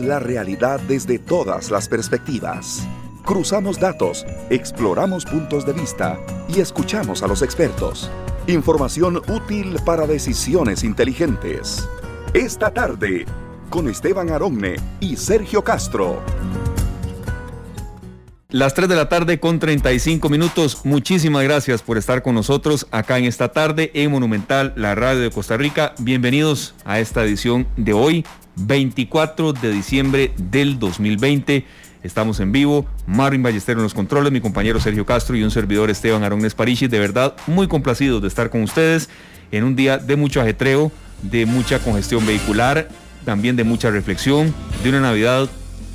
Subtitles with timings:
[0.00, 2.88] La realidad desde todas las perspectivas.
[3.26, 8.10] Cruzamos datos, exploramos puntos de vista y escuchamos a los expertos.
[8.46, 11.86] Información útil para decisiones inteligentes.
[12.32, 13.26] Esta tarde,
[13.68, 16.22] con Esteban Aronne y Sergio Castro.
[18.52, 20.80] Las 3 de la tarde con 35 minutos.
[20.84, 25.30] Muchísimas gracias por estar con nosotros acá en esta tarde en Monumental, la radio de
[25.30, 25.94] Costa Rica.
[25.98, 28.24] Bienvenidos a esta edición de hoy,
[28.56, 31.64] 24 de diciembre del 2020.
[32.02, 35.90] Estamos en vivo, Marvin Ballester en los controles, mi compañero Sergio Castro y un servidor
[35.90, 36.86] Esteban Arones Parici.
[36.88, 39.10] De verdad, muy complacidos de estar con ustedes
[39.52, 40.90] en un día de mucho ajetreo,
[41.22, 42.88] de mucha congestión vehicular,
[43.24, 45.48] también de mucha reflexión, de una Navidad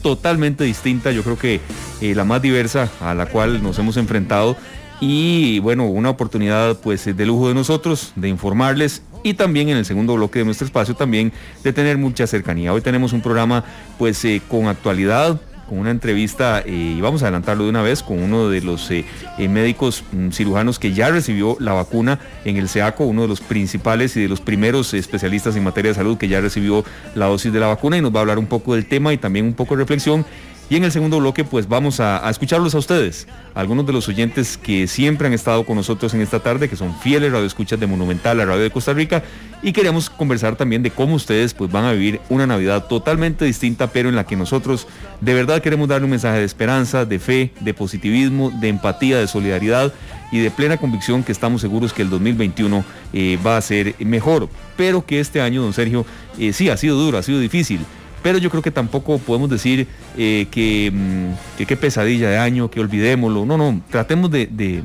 [0.04, 1.60] totalmente distinta, yo creo que
[1.99, 4.55] eh, la más diversa a la cual nos hemos enfrentado
[5.02, 9.85] y bueno, una oportunidad pues de lujo de nosotros de informarles y también en el
[9.85, 12.71] segundo bloque de nuestro espacio también de tener mucha cercanía.
[12.71, 13.65] Hoy tenemos un programa
[13.98, 18.04] pues eh, con actualidad, con una entrevista, eh, y vamos a adelantarlo de una vez,
[18.04, 19.04] con uno de los eh,
[19.40, 24.15] médicos mm, cirujanos que ya recibió la vacuna en el SEACO, uno de los principales
[24.15, 27.60] y de los primeros especialistas en materia de salud que ya recibió la dosis de
[27.60, 29.76] la vacuna y nos va a hablar un poco del tema y también un poco
[29.76, 30.23] de reflexión
[30.68, 34.58] y en el segundo bloque, pues vamos a, escucharlos a ustedes, algunos de los oyentes
[34.58, 38.38] que siempre han estado con nosotros en esta tarde, que son fieles radioescuchas de Monumental,
[38.38, 39.24] la radio de Costa Rica,
[39.62, 43.88] y queremos conversar también de cómo ustedes pues van a vivir una Navidad totalmente distinta,
[43.88, 44.88] pero en la que nosotros
[45.22, 49.27] de verdad queremos darle un mensaje de esperanza, de fe, de positivismo, de empatía, de
[49.27, 49.94] solidaridad
[50.32, 54.50] y de plena convicción que estamos seguros que el 2021 eh, va a ser mejor,
[54.76, 56.07] pero que este año, don Sergio,
[56.40, 57.82] eh, sí ha sido duro, ha sido difícil
[58.26, 59.87] pero yo creo que tampoco podemos decir
[60.18, 60.48] eh,
[60.91, 63.45] mm, que, qué pesadilla de año, que olvidémoslo.
[63.45, 64.84] No, no, tratemos de,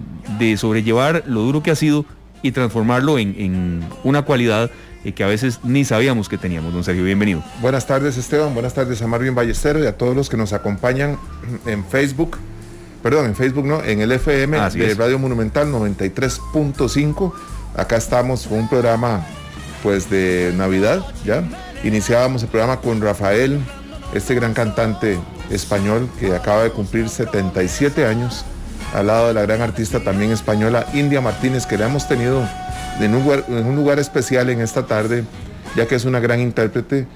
[0.58, 2.04] sobrellevar lo duro que ha sido
[2.42, 4.70] y transformarlo en, una cualidad
[5.06, 6.74] eh, que a veces ni sabíamos que teníamos.
[6.74, 7.42] Don Sergio, bienvenido.
[7.62, 11.16] Buenas tardes Esteban, buenas tardes a Marvin Ballesteros y a todos los que nos acompañan
[11.64, 12.36] en Facebook.
[13.02, 17.32] Perdón, en Facebook no, en el FM de Radio Monumental 93.5.
[17.74, 19.24] Acá estamos con un programa
[19.82, 21.42] pues de Navidad, ¿ya?
[21.82, 23.58] Iniciábamos el programa con Rafael,
[24.12, 25.18] este gran cantante
[25.50, 28.44] español que acaba de cumplir 77 años,
[28.94, 32.46] al lado de la gran artista también española India Martínez, que la hemos tenido
[33.00, 35.24] en un lugar, especial en esta tarde,
[35.74, 37.06] ya que es una gran intérprete.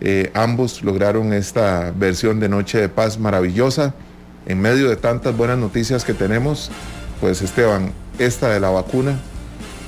[0.00, 3.94] Eh, ambos lograron esta versión de Noche de Paz maravillosa.
[4.46, 6.70] En medio de tantas buenas noticias que tenemos,
[7.20, 9.18] pues Esteban, esta de la vacuna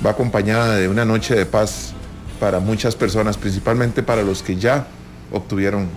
[0.05, 1.93] va acompañada de una noche de paz
[2.39, 4.87] para muchas personas, principalmente para los que ya
[5.31, 5.87] obtuvieron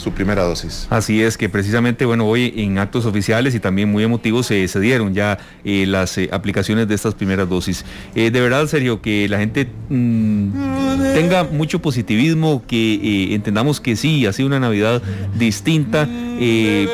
[0.00, 0.86] su primera dosis.
[0.90, 5.14] Así es, que precisamente, bueno, hoy en actos oficiales y también muy emotivos se, dieron
[5.14, 7.84] ya eh, las eh, aplicaciones de estas primeras dosis.
[8.14, 14.24] Eh, de verdad, Sergio, que la gente mm, tenga mucho positivismo, que entendamos que sí,
[14.24, 15.02] ha sido una Navidad
[15.38, 16.08] distinta.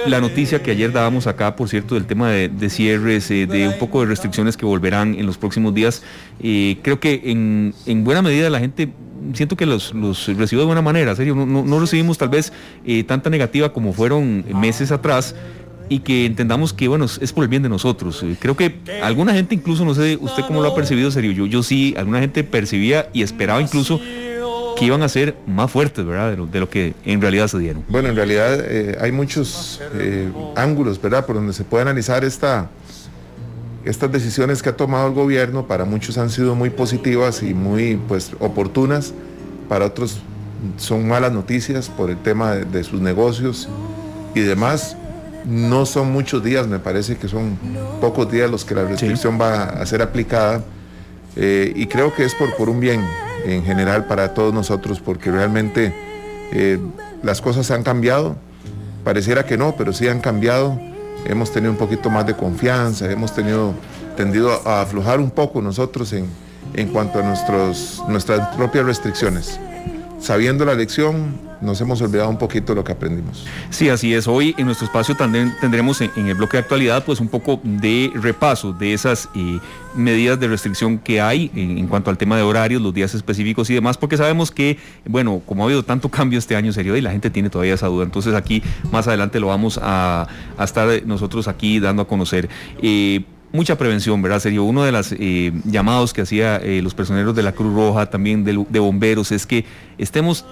[0.07, 4.01] la noticia que ayer dábamos acá, por cierto, del tema de, cierres, de un poco
[4.01, 6.03] de restricciones que volverán en los próximos días,
[6.41, 8.91] creo que en, en buena medida la gente
[9.35, 12.53] siento que los, los recibo de buena manera, serio, no, recibimos tal vez
[12.85, 15.35] eh, tanta negativa como fueron meses atrás
[15.89, 18.23] y que entendamos que, bueno, es por el bien de nosotros.
[18.23, 21.47] Eh, creo que alguna gente incluso, no sé usted cómo lo ha percibido, serio, yo,
[21.47, 24.01] yo sí, alguna gente percibía y esperaba incluso
[24.79, 26.37] que iban a ser más fuertes, ¿verdad?
[26.37, 27.85] De lo, que en realidad se dieron.
[27.89, 29.81] Bueno, en realidad eh, hay muchos
[30.55, 31.25] ángulos, ¿verdad?
[31.25, 32.69] Por donde se puede analizar esta,
[33.87, 37.97] estas decisiones que ha tomado el gobierno para muchos han sido muy positivas y muy
[38.09, 39.15] pues, oportunas,
[39.69, 40.21] para otros
[40.77, 43.69] son malas noticias por el tema de, sus negocios
[44.35, 44.97] y demás.
[45.45, 47.57] No son muchos días, me parece que son
[48.01, 50.65] pocos días los que la restricción va a ser aplicada
[51.37, 53.01] eh, y creo que es por, por un bien
[53.45, 55.95] en general para todos nosotros porque realmente
[56.53, 56.81] eh,
[57.23, 58.37] las cosas han cambiado,
[59.05, 60.81] pareciera que no, pero sí han cambiado
[61.29, 63.75] hemos tenido un poquito más de confianza, hemos tenido,
[64.17, 66.27] tendido a aflojar un poco nosotros en,
[66.75, 69.59] en cuanto a nuestros, nuestras propias restricciones.
[70.21, 73.47] Sabiendo la lección, nos hemos olvidado un poquito de lo que aprendimos.
[73.71, 74.29] Sí, así es.
[74.29, 78.11] Hoy en nuestro espacio también tendremos en, el bloque de actualidad pues un poco de
[78.15, 79.59] repaso de esas eh,
[79.95, 83.75] medidas de restricción que hay en, cuanto al tema de horarios, los días específicos y
[83.75, 87.11] demás, porque sabemos que, bueno, como ha habido tanto cambio este año serio y la
[87.11, 90.27] gente tiene todavía esa duda, entonces aquí más adelante lo vamos a,
[90.63, 92.49] estar nosotros aquí dando a conocer.
[92.83, 94.41] Eh, mucha prevención, ¿verdad?
[94.41, 98.45] Sería uno de los eh, llamados que hacía los personeros de la Cruz Roja, también
[98.45, 99.65] de bomberos, es que
[99.99, 100.45] estemos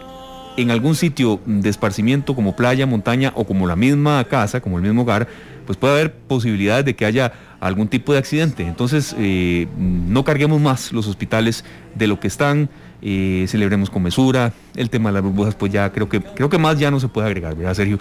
[0.56, 4.84] en algún sitio de esparcimiento como playa, montaña o como la misma casa, como el
[4.84, 5.26] mismo hogar,
[5.66, 8.66] pues puede haber posibilidades de que haya algún tipo de accidente.
[8.66, 11.64] Entonces, eh, no carguemos más los hospitales
[11.94, 12.68] de lo que están,
[13.02, 14.52] eh, celebremos con mesura.
[14.76, 17.08] El tema de las burbujas, pues ya creo que, creo que más ya no se
[17.08, 17.98] puede agregar, ¿verdad, Sergio?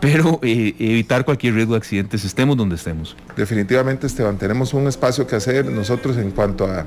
[0.00, 3.16] Pero eh, evitar cualquier riesgo de accidentes, estemos donde estemos.
[3.36, 6.86] Definitivamente, Esteban, tenemos un espacio que hacer nosotros en cuanto a,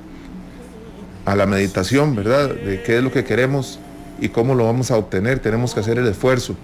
[1.25, 2.54] a la meditación, ¿verdad?
[2.54, 3.80] De qué es lo que queremos
[4.19, 5.40] y cómo lo vamos a obtener.
[5.40, 6.56] Tenemos que hacer el esfuerzo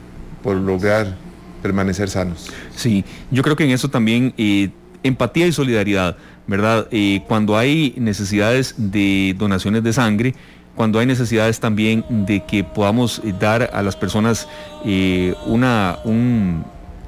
[0.41, 1.15] por lograr
[1.61, 2.49] permanecer sanos.
[2.75, 4.69] Sí, yo creo que en eso también eh,
[5.01, 6.87] empatía y solidaridad, ¿verdad?
[6.91, 10.35] Eh, cuando hay necesidades de donaciones de sangre,
[10.75, 14.47] cuando hay necesidades también de que podamos eh, dar a las personas
[15.45, 15.99] una,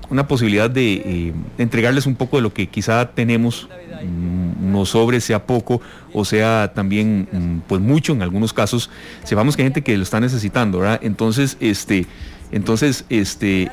[0.09, 3.67] una posibilidad de entregarles un poco de lo que quizá tenemos,
[4.03, 5.81] mm, no sobre, sea poco
[6.13, 8.89] o sea también mm, pues mucho en algunos casos,
[9.23, 10.99] sepamos que hay gente que lo está necesitando, ¿verdad?
[11.03, 12.05] Entonces, este,
[12.51, 13.69] entonces, este,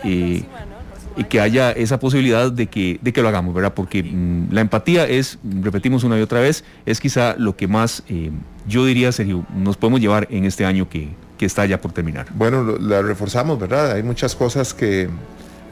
[1.16, 3.74] y que haya esa posibilidad de que, de que lo hagamos, ¿verdad?
[3.74, 8.02] Porque mm, la empatía es, repetimos una y otra vez, es quizá lo que más,
[8.08, 8.30] eh,
[8.66, 12.26] yo diría, Sergio, nos podemos llevar en este año que, que está ya por terminar.
[12.34, 13.92] Bueno, la reforzamos, ¿verdad?
[13.92, 15.08] Hay muchas cosas que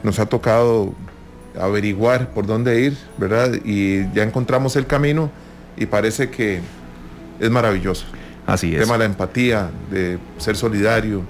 [0.03, 0.93] nos ha tocado
[1.59, 3.51] averiguar por dónde ir, ¿verdad?
[3.63, 5.29] Y ya encontramos el camino
[5.77, 6.61] y parece que
[7.39, 8.05] es maravilloso.
[8.45, 8.75] Así es.
[8.75, 11.21] El tema de la empatía, de ser solidario,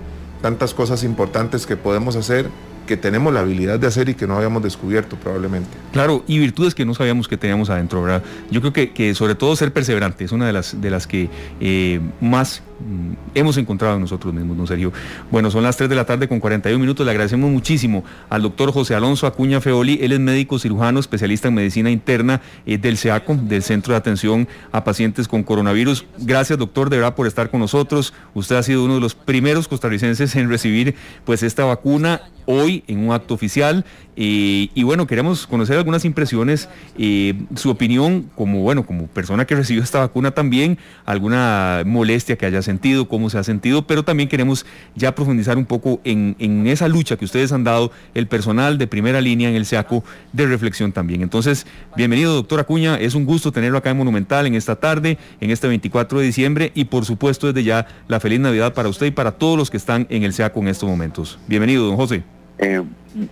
[0.42, 2.50] tantas cosas importantes que podemos hacer
[2.88, 5.70] que tenemos la habilidad de hacer y que no habíamos descubierto probablemente.
[5.92, 8.24] Claro, y virtudes que no sabíamos que teníamos adentro, ¿verdad?
[8.50, 11.30] Yo creo que, que sobre todo ser perseverante es una de las, de las que
[11.60, 14.92] eh, más mm, hemos encontrado en nosotros mismos, ¿no, Sergio?
[15.30, 17.06] Bueno, son las 3 de la tarde con 41 minutos.
[17.06, 20.00] Le agradecemos muchísimo al doctor José Alonso Acuña Feoli.
[20.02, 24.48] Él es médico cirujano, especialista en medicina interna eh, del CEACO, del Centro de Atención
[24.72, 26.06] a Pacientes con Coronavirus.
[26.20, 28.14] Gracias, doctor, de verdad, por estar con nosotros.
[28.34, 30.96] Usted ha sido uno de los primeros costarricenses en recibir
[31.26, 33.86] pues esta vacuna hoy en un acto oficial.
[34.18, 36.68] Eh, y bueno, queremos conocer algunas impresiones,
[36.98, 42.46] eh, su opinión como, bueno, como persona que recibió esta vacuna también, alguna molestia que
[42.46, 44.66] haya sentido, cómo se ha sentido, pero también queremos
[44.96, 46.36] ya profundizar un poco en,
[46.68, 50.04] esa lucha que ustedes han dado, el personal de primera línea en el SEACO
[50.34, 51.22] de reflexión también.
[51.22, 51.66] Entonces,
[51.96, 55.68] bienvenido, doctor Acuña, es un gusto tenerlo acá en Monumental en esta tarde, en este
[55.68, 59.32] 24 de diciembre, y por supuesto desde ya la feliz Navidad para usted y para
[59.32, 61.40] todos los que están en el SEACO en estos momentos.
[61.48, 62.24] Bienvenido, don José.
[62.62, 62.84] Eh,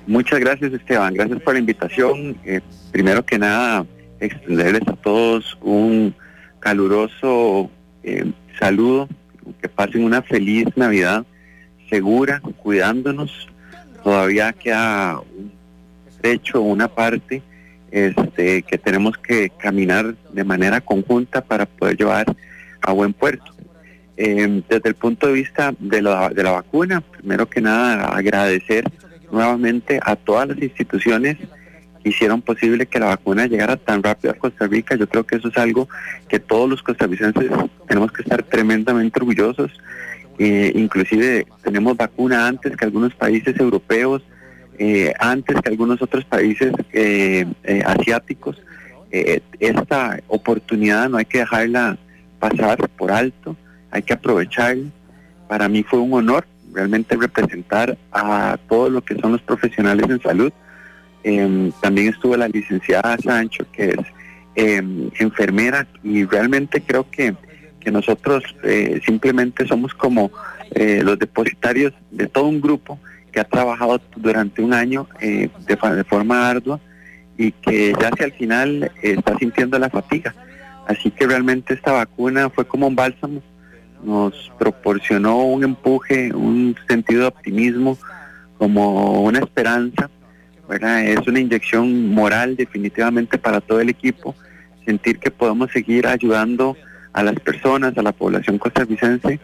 [0.07, 2.35] muchas gracias Esteban, gracias por la invitación.
[2.43, 2.61] Eh,
[2.91, 3.85] primero que nada,
[4.19, 6.15] extenderles a todos un
[6.59, 7.69] caluroso
[8.01, 8.25] eh,
[8.59, 9.07] saludo,
[9.61, 11.25] que pasen una feliz Navidad
[11.91, 13.47] segura, cuidándonos.
[14.03, 15.51] Todavía queda un
[16.21, 17.43] trecho, una parte
[17.91, 22.25] este, que tenemos que caminar de manera conjunta para poder llevar
[22.81, 23.53] a buen puerto.
[24.17, 28.85] desde el punto de vista de la, de la vacuna, primero que nada agradecer
[29.31, 31.37] nuevamente a todas las instituciones
[32.03, 34.95] que hicieron posible que la vacuna llegara tan rápido a Costa Rica.
[34.95, 35.89] Yo creo que eso es algo
[36.27, 37.51] que todos los costarricenses
[37.87, 39.71] tenemos que estar tremendamente orgullosos.
[40.37, 44.21] Eh, inclusive tenemos vacuna antes que algunos países europeos,
[44.77, 47.45] eh, antes que algunos otros países eh,
[47.85, 48.61] asiáticos.
[49.11, 51.97] esta oportunidad no hay que dejarla
[52.39, 53.57] pasar por alto,
[53.91, 54.89] hay que aprovecharla.
[55.49, 60.21] Para mí fue un honor realmente representar a todo lo que son los profesionales en
[60.21, 60.51] salud.
[61.23, 63.97] Em, también estuvo la licenciada Sancho, que es
[64.55, 67.35] em, enfermera, y realmente creo que,
[67.79, 70.31] que nosotros eh, simplemente somos como
[70.71, 72.99] eh, los depositarios de todo un grupo
[73.31, 76.79] que ha trabajado durante un año eh, de, de, forma ardua
[77.37, 80.33] y que ya hacia el final está sintiendo la fatiga.
[80.87, 83.41] Así que realmente esta vacuna fue como un bálsamo
[84.03, 87.97] nos proporcionó un empuje, un sentido de optimismo,
[88.57, 90.09] como una esperanza.
[91.03, 94.35] Es una inyección moral definitivamente para todo el equipo,
[94.85, 96.77] sentir que podemos seguir ayudando
[97.11, 99.39] a las personas, a la población costarricense,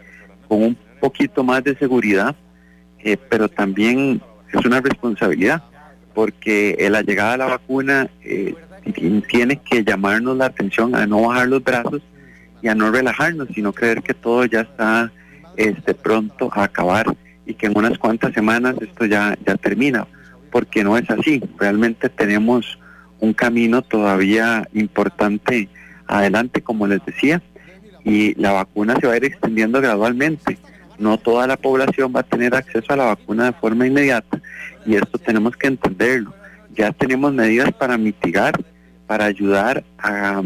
[0.47, 2.35] con un poquito más de seguridad,
[2.99, 4.21] eh, pero también
[4.53, 5.63] es una responsabilidad,
[6.13, 8.53] porque la llegada de la vacuna eh,
[9.27, 12.01] tiene que llamarnos la atención a no bajar los brazos
[12.65, 15.11] y a no relajarnos, sino creer que todo ya está
[15.55, 17.05] este, pronto a acabar
[17.45, 20.07] y que en unas cuantas semanas esto ya, ya termina,
[20.51, 21.43] porque no es así.
[21.59, 22.79] Realmente tenemos
[23.19, 25.69] un camino todavía importante
[26.07, 27.39] adelante, como les decía,
[28.03, 30.57] y la vacuna se va a ir extendiendo gradualmente.
[30.97, 34.41] No toda la población va a tener acceso a la vacuna de forma inmediata
[34.87, 36.33] y esto tenemos que entenderlo.
[36.75, 38.59] Ya tenemos medidas para mitigar,
[39.05, 40.41] para ayudar a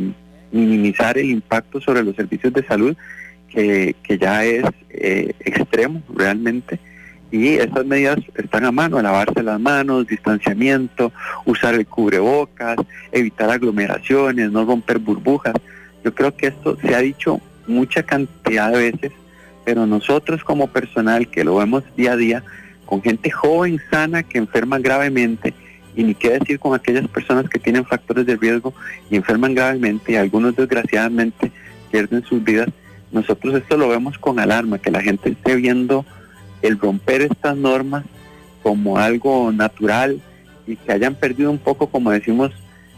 [0.52, 2.96] minimizar el impacto sobre los servicios de salud,
[3.50, 6.80] que, ya es eh, extremo realmente.
[7.32, 11.12] Y esas medidas están a mano, lavarse las manos, distanciamiento,
[11.46, 12.78] usar el cubrebocas,
[13.12, 15.54] evitar aglomeraciones, no romper burbujas.
[16.04, 19.12] Yo creo que esto se ha dicho mucha cantidad de veces,
[19.64, 22.44] pero nosotros como personal que lo vemos día a día,
[22.86, 25.54] con gente joven, sana, que enferma gravemente,
[25.96, 28.74] y ni qué decir con aquellas personas que tienen factores de riesgo
[29.10, 31.52] y enferman gravemente, y algunos desgraciadamente
[31.92, 32.70] pierden sus vidas,
[33.12, 36.06] nosotros esto lo vemos con alarma, que la gente esté viendo
[36.62, 38.06] el romper estas normas
[38.62, 40.22] como algo natural
[40.68, 42.52] y que hayan perdido un poco, como decimos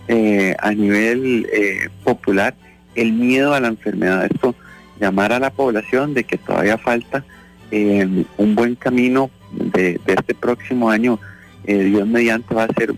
[0.07, 2.55] eh, a nivel eh, popular,
[2.95, 4.25] el miedo a la enfermedad.
[4.25, 4.55] Esto
[4.99, 7.23] llamar a la población de que todavía falta
[7.71, 11.19] eh, un buen camino de, este próximo año.
[11.63, 12.93] Dios mediante va a ser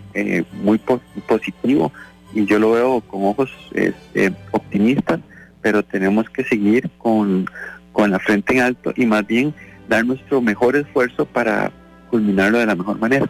[0.64, 0.80] muy
[1.28, 1.92] positivo
[2.34, 5.20] y yo lo veo con ojos este, optimistas,
[5.62, 7.50] pero tenemos que seguir con,
[7.92, 9.54] con la frente en alto y más bien
[9.88, 11.72] dar nuestro mejor esfuerzo para
[12.10, 13.30] culminarlo de la mejor manera.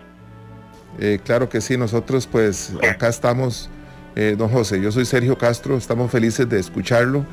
[0.99, 3.69] Eh, claro que sí, nosotros pues acá estamos,
[4.15, 7.25] eh, don José, yo soy Sergio Castro, estamos felices de escucharlo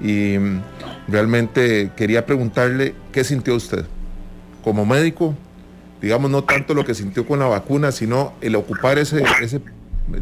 [0.00, 0.60] y mm,
[1.08, 3.84] realmente quería preguntarle qué sintió usted
[4.62, 5.34] como médico,
[6.00, 9.60] digamos no tanto lo que sintió con la vacuna, sino el ocupar ese, ese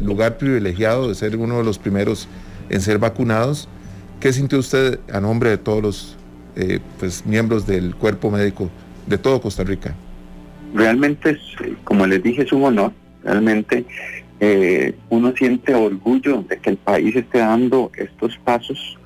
[0.01, 2.27] lugar privilegiado de ser uno de los primeros
[2.69, 3.69] en ser vacunados.
[4.19, 6.17] ¿Qué sintió usted a nombre de todos los
[6.59, 8.71] eh, pues, miembros del cuerpo médico
[9.05, 9.93] de todo Costa Rica.
[10.73, 11.37] Realmente,
[11.83, 12.91] como les dije, es un honor.
[13.23, 13.85] Realmente
[14.39, 18.97] eh, uno siente orgullo de que el país esté dando estos pasos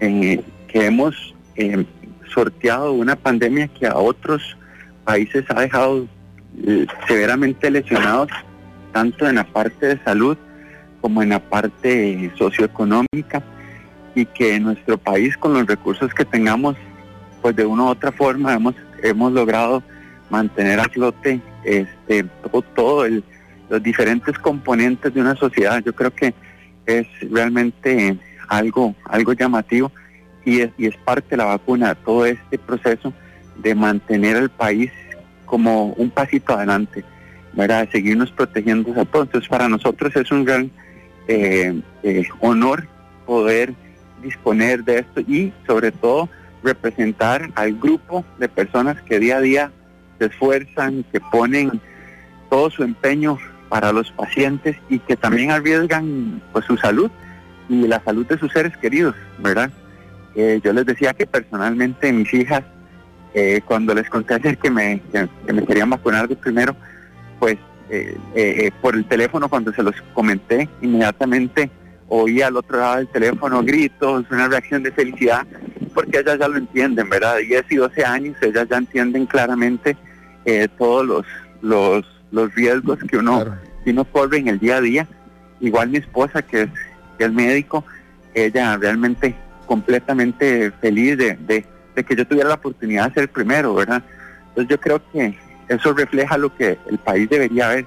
[0.00, 1.86] en que hemos eh,
[2.34, 4.58] sorteado una pandemia que a otros
[5.04, 6.06] países ha dejado
[7.06, 8.28] severamente lesionados,
[8.92, 10.36] tanto en la parte de salud
[11.00, 13.42] como en la parte socioeconómica,
[14.14, 16.76] y que en nuestro país, con los recursos que tengamos,
[17.40, 19.82] pues de una u otra forma hemos, hemos logrado
[20.28, 22.24] mantener a flote este,
[22.74, 23.06] todo,
[23.68, 25.82] los diferentes componentes de una sociedad.
[25.84, 26.34] Yo creo que
[26.86, 29.92] es realmente algo, algo llamativo
[30.44, 33.12] y es, y es parte de la vacuna, todo este proceso
[33.56, 34.90] de mantener al país
[35.48, 37.04] como un pasito adelante,
[37.54, 37.88] ¿verdad?
[37.90, 38.92] Seguirnos protegiendo.
[38.94, 40.70] Entonces para nosotros es un gran
[41.26, 42.86] eh, eh, honor
[43.26, 43.74] poder
[44.22, 46.28] disponer de esto y sobre todo
[46.62, 49.72] representar al grupo de personas que día a día
[50.18, 51.80] se esfuerzan, que ponen
[52.50, 53.38] todo su empeño
[53.68, 57.10] para los pacientes y que también arriesgan pues su salud
[57.68, 59.70] y la salud de sus seres queridos, ¿verdad?
[60.34, 62.62] Eh, yo les decía que personalmente mis hijas,
[63.34, 66.74] eh, cuando les conté ayer que me, que, me querían vacunar de primero,
[67.38, 67.56] pues
[67.90, 71.70] eh, por el teléfono cuando se los comenté, inmediatamente
[72.08, 75.46] oí al otro lado del teléfono gritos, una reacción de felicidad
[75.98, 77.38] porque ellas ya lo entienden, ¿verdad?
[77.38, 79.96] 10 y 12 años, ellas ya entienden claramente
[80.44, 81.26] eh, todos los,
[81.60, 83.44] los, los, riesgos que uno,
[83.84, 85.08] uno corre en el día a día.
[85.60, 86.68] Igual mi esposa, que es,
[87.18, 87.84] el médico,
[88.32, 89.34] ella realmente
[89.66, 91.66] completamente feliz de, de,
[92.04, 94.02] que yo tuviera la oportunidad de ser primero, ¿verdad?
[94.48, 95.38] Entonces yo creo que
[95.68, 97.86] eso refleja lo que el país debería ver,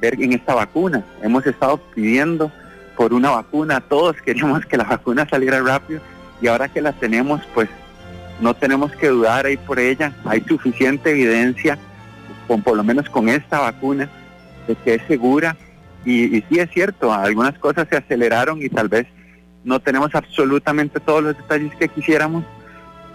[0.00, 1.04] ver en esta vacuna.
[1.22, 2.52] Hemos estado pidiendo
[2.96, 6.00] por una vacuna, todos queríamos que la vacuna saliera rápido
[6.40, 7.68] y ahora que la tenemos, pues
[8.40, 10.12] no tenemos que dudar ahí por ella.
[10.24, 11.78] Hay suficiente evidencia,
[12.46, 14.08] con, por lo menos con esta vacuna,
[14.66, 15.56] de que es segura.
[16.04, 19.08] Y sí es cierto, algunas cosas se aceleraron y tal vez
[19.66, 22.44] no tenemos absolutamente todos los detalles que quisiéramos,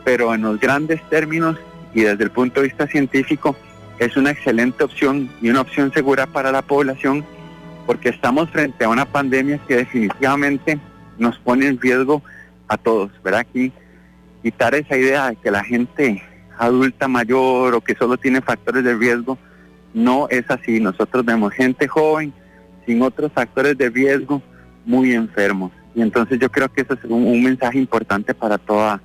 [0.03, 1.57] pero en los grandes términos
[1.93, 3.55] y desde el punto de vista científico
[3.99, 7.25] es una excelente opción y una opción segura para la población
[7.85, 10.79] porque estamos frente a una pandemia que definitivamente
[11.17, 12.21] nos pone en riesgo
[12.67, 13.41] a todos, ¿verdad?
[13.41, 13.71] Aquí
[14.41, 16.23] quitar esa idea de que la gente
[16.57, 19.37] adulta mayor o que solo tiene factores de riesgo,
[19.93, 20.79] no es así.
[20.79, 22.33] Nosotros vemos gente joven
[22.85, 24.41] sin otros factores de riesgo
[24.85, 25.71] muy enfermos.
[25.93, 29.01] Y entonces yo creo que eso es un, mensaje importante para toda,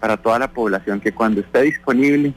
[0.00, 2.32] para toda la población, que cuando esté disponible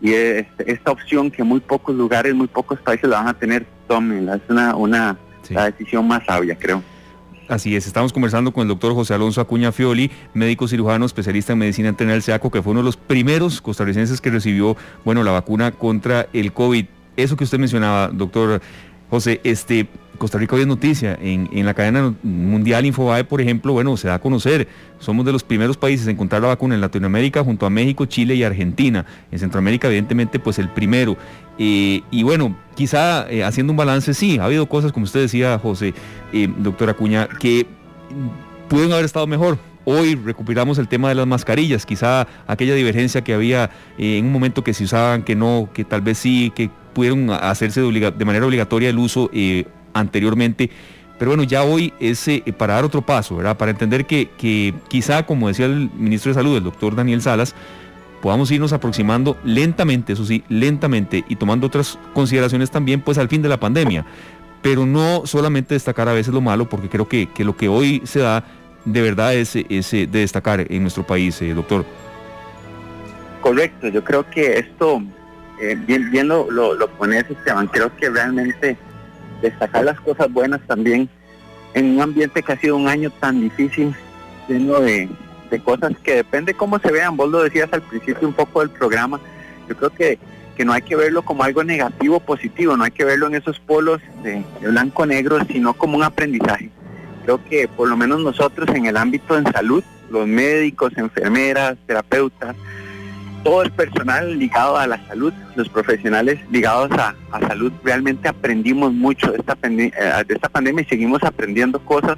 [0.00, 3.66] y este, esta opción que muy pocos lugares, muy pocos países la van a tener,
[3.88, 4.36] tómenla.
[4.36, 5.18] Es una, una
[5.50, 6.82] la decisión más sabia, creo.
[7.48, 11.58] Así es, estamos conversando con el doctor José Alonso Acuña Fioli, médico cirujano, especialista en
[11.58, 15.32] medicina interna del SEACO, que fue uno de los primeros costarricenses que recibió, bueno, la
[15.32, 16.86] vacuna contra el COVID.
[17.16, 18.62] Eso que usted mencionaba, doctor
[19.10, 21.18] José, este, Costa Rica hoy es noticia.
[21.20, 24.68] En, en, la cadena mundial Infobae, por ejemplo, bueno, se da a conocer.
[24.98, 28.34] Somos de los primeros países en encontrar la vacuna en Latinoamérica junto a México, Chile
[28.34, 29.04] y Argentina.
[29.30, 31.16] En Centroamérica, evidentemente, pues el primero.
[31.58, 35.58] Eh, y bueno, quizá eh, haciendo un balance, sí, ha habido cosas, como usted decía,
[35.58, 35.94] José,
[36.32, 37.66] eh, doctora Acuña, que
[38.68, 39.58] pueden haber estado mejor.
[39.86, 44.32] Hoy recuperamos el tema de las mascarillas, quizá aquella divergencia que había eh, en un
[44.32, 48.46] momento que se usaban, que no, que tal vez sí, que pudieron hacerse de, manera
[48.46, 49.30] obligatoria el uso
[49.94, 50.70] anteriormente.
[51.18, 53.56] Pero bueno, ya hoy es eh, para dar otro paso, ¿verdad?
[53.56, 57.54] Para entender que, que quizá, como decía el ministro de Salud, el doctor Daniel Salas,
[58.20, 63.42] podamos irnos aproximando lentamente, eso sí, lentamente, y tomando otras consideraciones también, pues al fin
[63.42, 64.04] de la pandemia.
[64.60, 68.02] Pero no solamente destacar a veces lo malo, porque creo que, que lo que hoy
[68.04, 68.44] se da
[68.84, 71.84] de verdad es, es de destacar en nuestro país, eh, doctor.
[73.40, 75.02] Correcto, yo creo que esto,
[75.60, 78.76] eh, bien, bien lo, lo, lo pones, Esteban, creo que realmente
[79.42, 81.08] destacar las cosas buenas también
[81.74, 83.94] en un ambiente que ha sido un año tan difícil,
[84.48, 85.08] lleno de,
[85.50, 87.16] de cosas que depende cómo se vean.
[87.16, 89.20] Vos lo decías al principio un poco del programa.
[89.68, 90.18] Yo creo que,
[90.56, 93.58] que no hay que verlo como algo negativo positivo, no hay que verlo en esos
[93.58, 96.70] polos de, de blanco-negro, sino como un aprendizaje
[97.24, 102.54] creo que por lo menos nosotros en el ámbito de salud, los médicos, enfermeras, terapeutas,
[103.44, 107.14] todo el personal ligado a la salud, los profesionales ligados a,
[107.46, 109.92] salud, realmente aprendimos mucho de esta, eh,
[110.26, 112.16] de esta pandemia y seguimos aprendiendo cosas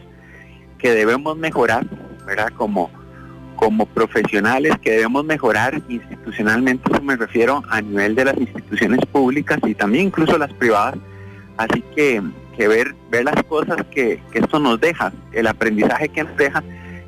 [0.79, 1.85] que debemos mejorar,
[2.25, 2.49] ¿verdad?
[2.57, 2.91] Como,
[3.57, 9.59] como profesionales que debemos mejorar institucionalmente, eso me refiero a nivel de las instituciones públicas
[9.67, 10.97] y también incluso las privadas.
[11.57, 12.23] Así que
[12.57, 16.63] que ver, ver las cosas que, esto nos deja, el aprendizaje que nos deja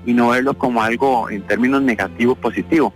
[0.04, 2.92] y no verlo como algo en términos negativo positivo.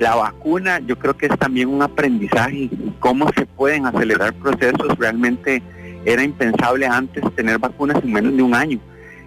[0.00, 5.62] La vacuna yo creo que es también un aprendizaje, cómo se pueden acelerar procesos, realmente
[6.06, 8.80] era impensable antes tener vacunas en menos de un año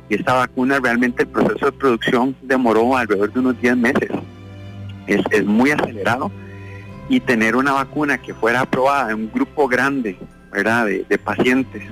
[0.10, 4.10] y esta vacuna realmente el proceso de producción demoró alrededor de unos 10 meses.
[5.06, 6.32] Es, muy acelerado
[7.08, 10.18] y tener una vacuna que fuera aprobada en un grupo grande
[10.51, 10.88] ¿verdad?
[10.88, 11.84] De, de pacientes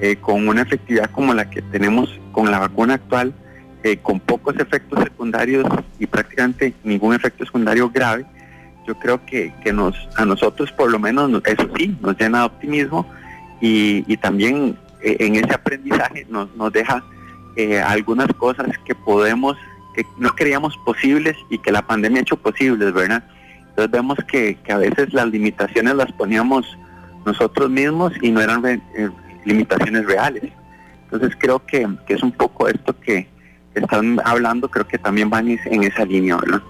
[0.00, 3.32] eh, con una efectividad como la que tenemos con la vacuna actual,
[3.82, 5.64] eh, con pocos efectos secundarios
[5.98, 8.26] y prácticamente ningún efecto secundario grave,
[8.86, 13.06] yo creo que, nos, a nosotros por lo menos eso sí, nos llena de optimismo
[13.60, 17.04] y, también eh, en ese aprendizaje nos, nos deja
[17.86, 19.56] algunas cosas que podemos,
[19.94, 23.24] que no creíamos posibles y que la pandemia ha hecho posibles, ¿verdad?
[23.70, 26.66] Entonces vemos que, que a veces las limitaciones las poníamos
[27.26, 28.62] nosotros mismos y no eran
[29.44, 30.44] limitaciones reales.
[31.04, 33.28] Entonces creo que, es un poco esto que,
[33.80, 36.62] están hablando, creo que también van en esa línea, ¿verdad?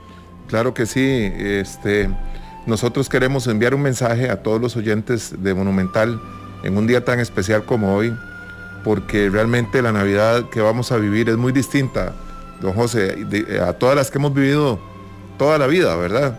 [0.48, 2.08] Claro que sí, este,
[2.66, 6.20] nosotros queremos enviar un mensaje a todos los oyentes de Monumental
[6.62, 8.14] en un día tan especial como hoy,
[8.84, 12.12] porque realmente la Navidad que vamos a vivir es muy distinta,
[12.60, 13.26] don José,
[13.66, 14.78] a todas las que hemos vivido
[15.38, 16.38] toda la vida, ¿verdad?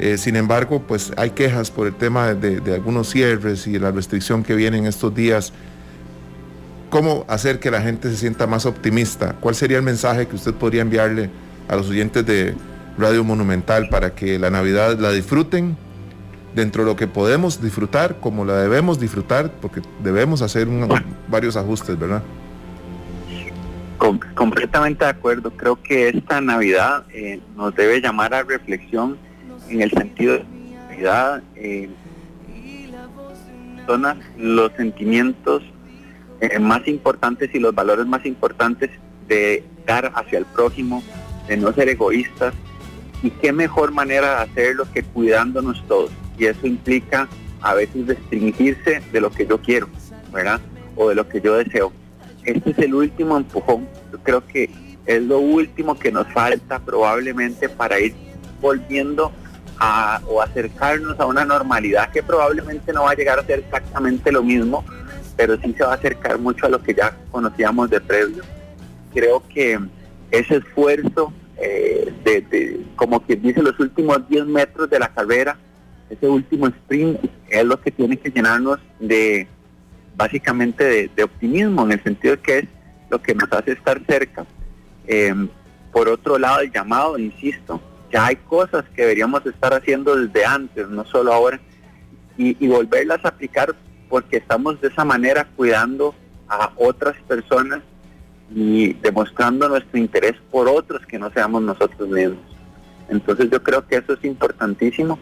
[0.00, 4.42] Eh, sin embargo, pues hay quejas por el tema de, algunos cierres y la restricción
[4.42, 5.52] que viene en estos días.
[6.94, 9.34] ¿Cómo hacer que la gente se sienta más optimista?
[9.40, 11.28] ¿Cuál sería el mensaje que usted podría enviarle
[11.66, 12.54] a los oyentes de
[12.96, 15.76] Radio Monumental para que la Navidad la disfruten
[16.54, 20.68] dentro de lo que podemos disfrutar, como la debemos disfrutar, porque debemos hacer
[21.26, 22.22] varios ajustes, ¿verdad?
[24.36, 25.50] completamente de acuerdo.
[25.50, 29.18] Creo que esta Navidad eh, nos debe llamar a reflexión
[29.68, 30.34] en el sentido
[30.90, 31.90] de la eh,
[33.84, 34.04] son
[34.38, 35.62] los sentimientos
[36.40, 38.90] eh, más importantes y los valores más importantes
[39.28, 41.02] de dar hacia el prójimo,
[41.48, 42.54] de no ser egoístas.
[43.22, 46.10] Y qué mejor manera de hacerlo que cuidándonos todos.
[46.38, 47.28] Y eso implica
[47.62, 49.88] a veces restringirse de lo que yo quiero,
[50.32, 50.60] ¿verdad?
[50.96, 51.92] O de lo que yo deseo.
[52.44, 53.88] Este es el último empujón.
[54.12, 54.68] Yo creo que
[55.06, 58.14] es lo último que nos falta probablemente para ir
[58.60, 59.32] volviendo
[60.26, 64.42] o acercarnos a una normalidad que probablemente no va a llegar a ser exactamente lo
[64.42, 64.84] mismo,
[65.36, 68.42] pero sí se va a acercar mucho a lo que ya conocíamos de previo.
[69.12, 69.78] Creo que
[70.30, 75.56] ese esfuerzo, eh, de, como quien dice, los últimos 10 metros de la carrera,
[76.10, 77.18] ese último sprint
[77.48, 79.48] es lo que tiene que llenarnos de
[80.16, 82.64] básicamente de, optimismo, en el sentido de que es
[83.10, 84.46] lo que nos hace estar cerca.
[85.06, 85.34] Eh,
[85.92, 87.80] por otro lado, el llamado, insisto,
[88.12, 91.60] ya hay cosas que deberíamos estar haciendo desde antes, no solo ahora,
[92.36, 93.74] y, volverlas a aplicar
[94.08, 96.14] porque estamos de esa manera cuidando
[96.48, 97.80] a otras personas
[98.54, 102.38] y demostrando nuestro interés por otros que no seamos nosotros mismos.
[103.08, 105.18] Entonces yo creo que eso es importantísimo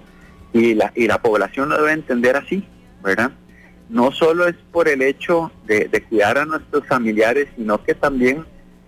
[0.53, 2.65] y la, y la población lo debe entender así,
[3.03, 3.33] ¿verdad?
[3.89, 8.45] No solo es por el hecho de, de cuidar a nuestros familiares, sino que también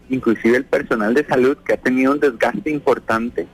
[0.08, 3.46] inclusive el personal de salud que ha tenido un desgaste importante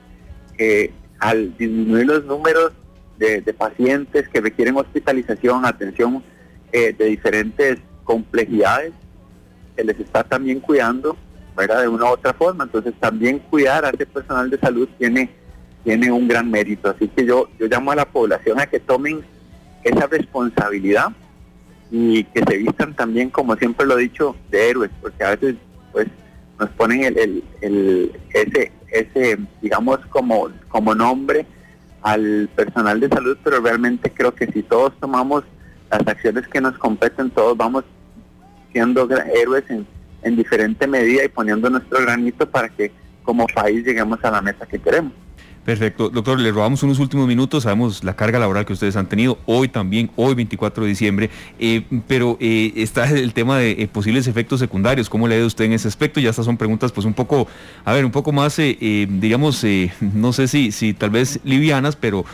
[1.19, 2.73] al disminuir los números
[3.21, 6.23] de, pacientes que requieren hospitalización, atención
[6.71, 8.93] eh, de diferentes complejidades,
[9.75, 11.15] se les está también cuidando
[11.55, 11.81] ¿verdad?
[11.81, 12.63] De una u otra forma.
[12.63, 15.29] Entonces también cuidar a ese personal de salud tiene,
[15.83, 16.89] tiene un gran mérito.
[16.89, 19.21] Así que yo, yo llamo a la población a que tomen
[19.83, 21.09] esa responsabilidad
[21.91, 25.55] y que se vistan también, como siempre lo he dicho, de héroes, porque a veces
[25.91, 26.07] pues
[26.57, 27.43] nos ponen el,
[28.33, 31.45] ese, ese, digamos, como, como nombre
[32.01, 35.43] al personal de salud, pero realmente creo que si todos tomamos
[35.89, 37.83] las acciones que nos competen, todos vamos
[38.71, 39.85] siendo héroes en,
[40.23, 42.91] en diferente medida y poniendo nuestro granito para que
[43.23, 45.13] como país lleguemos a la meta que queremos.
[45.65, 46.09] Perfecto.
[46.09, 47.63] Doctor, le robamos unos últimos minutos.
[47.63, 51.83] Sabemos la carga laboral que ustedes han tenido hoy también, hoy 24 de diciembre, eh,
[52.07, 55.07] pero eh, está el tema de eh, posibles efectos secundarios.
[55.07, 56.19] ¿Cómo le ha ido usted en ese aspecto?
[56.19, 57.47] Ya estas son preguntas pues un poco,
[57.85, 59.63] a ver, un poco más, digamos,
[60.01, 62.25] no sé si, si tal vez livianas, pero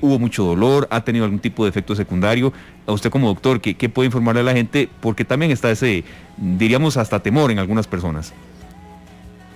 [0.00, 2.52] hubo mucho dolor, ha tenido algún tipo de efecto secundario.
[2.86, 4.88] Usted como doctor, ¿qué, qué puede informarle a la gente?
[5.00, 6.04] Porque también está ese,
[6.36, 8.34] diríamos, hasta temor en algunas personas.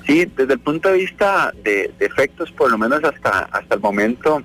[0.09, 4.43] Sí, desde el punto de vista de, efectos, por lo menos hasta, hasta el momento,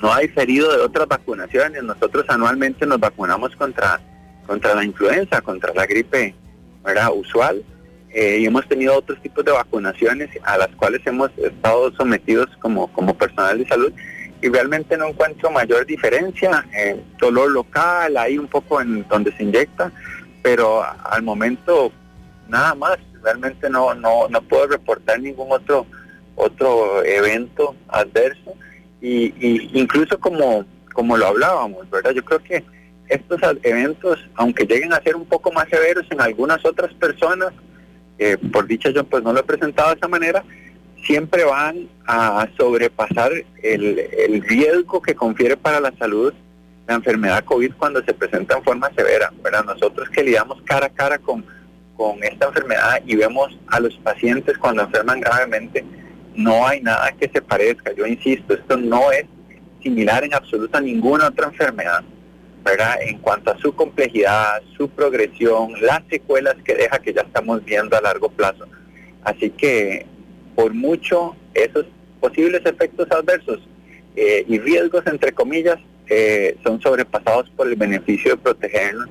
[0.00, 1.82] no ha diferido de otras vacunaciones.
[1.82, 4.00] Nosotros anualmente nos vacunamos contra,
[4.46, 6.32] contra la influenza, contra la gripe
[6.84, 7.10] ¿verdad?
[7.12, 7.64] usual.
[8.14, 12.86] Eh, y hemos tenido otros tipos de vacunaciones a las cuales hemos estado sometidos como,
[12.92, 13.92] como personal de salud
[14.42, 16.64] y realmente no encuentro mayor diferencia.
[16.72, 19.90] Eh, dolor local, ahí un poco en donde se inyecta,
[20.40, 21.90] pero al momento
[22.48, 25.86] nada más realmente no, no, no puedo reportar ningún otro,
[26.36, 28.54] otro evento adverso
[29.00, 32.12] y, incluso como, como lo hablábamos, ¿verdad?
[32.12, 32.64] Yo creo que
[33.08, 37.52] estos eventos, aunque lleguen a ser un poco más severos en algunas otras personas,
[38.52, 40.44] por dicha yo pues no lo he presentado de esa manera,
[41.06, 46.34] siempre van a sobrepasar el, el riesgo que confiere para la salud
[46.90, 49.64] la enfermedad COVID cuando se presenta en forma severa, ¿verdad?
[49.64, 51.46] Nosotros que lidiamos cara a cara con
[52.00, 55.84] con esta enfermedad y vemos a los pacientes cuando enferman gravemente,
[56.34, 57.92] no hay nada que se parezca.
[57.92, 59.26] Yo insisto, esto no es
[59.82, 62.02] similar en absoluta a ninguna otra enfermedad,
[62.64, 63.02] ¿verdad?
[63.02, 67.94] En cuanto a su complejidad, su progresión, las secuelas que deja que ya estamos viendo
[67.94, 68.66] a largo plazo.
[69.22, 70.06] Así que,
[70.54, 71.84] por mucho, esos
[72.18, 73.60] posibles efectos adversos
[74.16, 75.76] eh, y riesgos, entre comillas,
[76.08, 79.10] eh, son sobrepasados por el beneficio de protegernos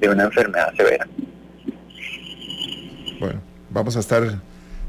[0.00, 1.06] de una enfermedad severa.
[3.22, 4.40] Bueno, vamos a estar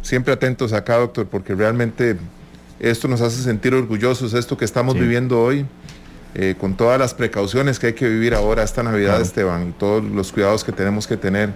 [0.02, 2.18] siempre atentos acá, doctor, porque realmente
[2.80, 5.66] esto nos hace sentir orgullosos, esto que estamos viviendo hoy,
[6.36, 10.04] eh, con todas las precauciones que hay que vivir ahora esta Navidad, Esteban, y todos
[10.04, 11.52] los cuidados que tenemos que tener.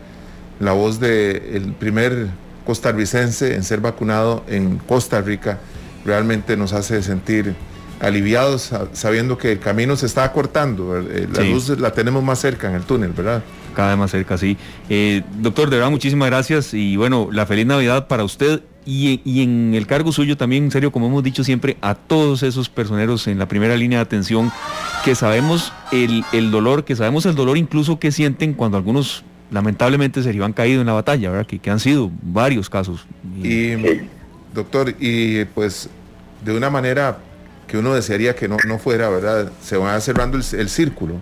[0.60, 2.28] La voz del primer
[2.66, 5.58] costarricense en ser vacunado en Costa Rica
[6.06, 7.56] realmente nos hace sentir
[8.00, 12.70] aliviados sabiendo que el camino se está acortando, eh, la luz la tenemos más cerca
[12.70, 13.42] en el túnel, ¿verdad?
[13.78, 14.58] Cada vez más cerca, sí.
[14.90, 19.76] Eh, doctor, de verdad, muchísimas gracias y bueno, la feliz Navidad para usted y, en
[19.76, 23.38] el cargo suyo también, en serio, como hemos dicho siempre, a todos esos personeros en
[23.38, 24.52] la primera línea de atención
[25.06, 30.44] que sabemos el, dolor, que sabemos el dolor incluso que sienten cuando algunos lamentablemente se
[30.44, 31.46] han caído en la batalla, ¿verdad?
[31.46, 33.06] Que, que han sido varios casos.
[33.44, 33.74] Y,
[34.56, 35.88] doctor, y pues
[36.44, 37.20] de una manera
[37.68, 39.52] que uno desearía que no, no fuera, ¿verdad?
[39.62, 41.16] Se va cerrando el, círculo.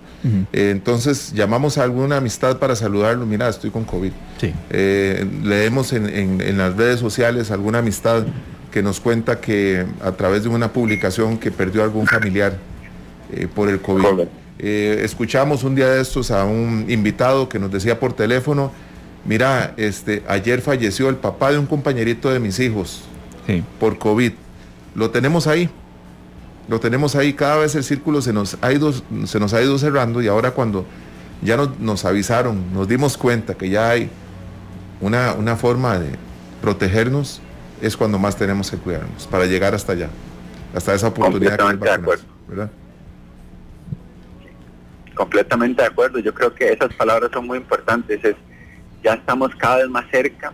[0.53, 4.12] Eh, entonces llamamos a alguna amistad para saludarlo, mira, estoy con COVID.
[4.39, 4.53] Sí.
[4.69, 8.25] Eh, leemos en, las redes sociales alguna amistad
[8.71, 12.58] que nos cuenta que a través de una publicación que perdió algún familiar
[13.34, 14.27] eh, por el COVID.
[14.60, 18.71] escuchamos un día de estos a un invitado que nos decía por teléfono,
[19.25, 23.01] mira, este, ayer falleció el papá de un compañerito de mis hijos
[23.79, 24.34] por COVID.
[24.93, 25.69] Lo tenemos ahí
[26.67, 28.91] lo tenemos ahí, cada vez el círculo se nos ha ido,
[29.25, 30.86] se nos ha ido cerrando y ahora cuando
[31.41, 34.10] ya nos, avisaron, nos dimos cuenta que ya hay
[35.01, 36.10] una, una forma de
[36.62, 37.41] protegernos,
[37.82, 40.10] es cuando más tenemos que cuidarnos, para llegar hasta allá,
[40.73, 41.58] hasta esa oportunidad.
[41.58, 42.23] Completamente de acuerdo.
[42.47, 42.71] ¿verdad?
[45.13, 48.36] Completamente de acuerdo, yo creo que esas palabras son muy importantes, es,
[49.04, 50.51] ya estamos cada vez más cerca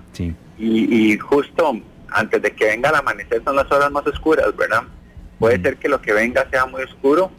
[0.58, 4.84] y, y justo antes de que venga el amanecer son las horas más oscuras, ¿verdad?
[5.42, 7.32] Puede ser que lo que venga sea muy oscuro,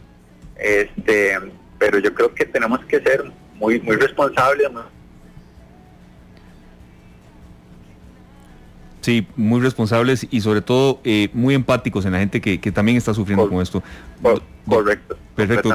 [0.57, 1.39] este,
[1.79, 4.67] pero yo creo que tenemos que ser muy, muy responsables.
[9.03, 13.15] Sí, muy responsables y sobre todo eh, muy empáticos en la gente que, también está
[13.15, 13.85] sufriendo con esto.
[14.67, 15.17] correcto.
[15.37, 15.71] Perfecto.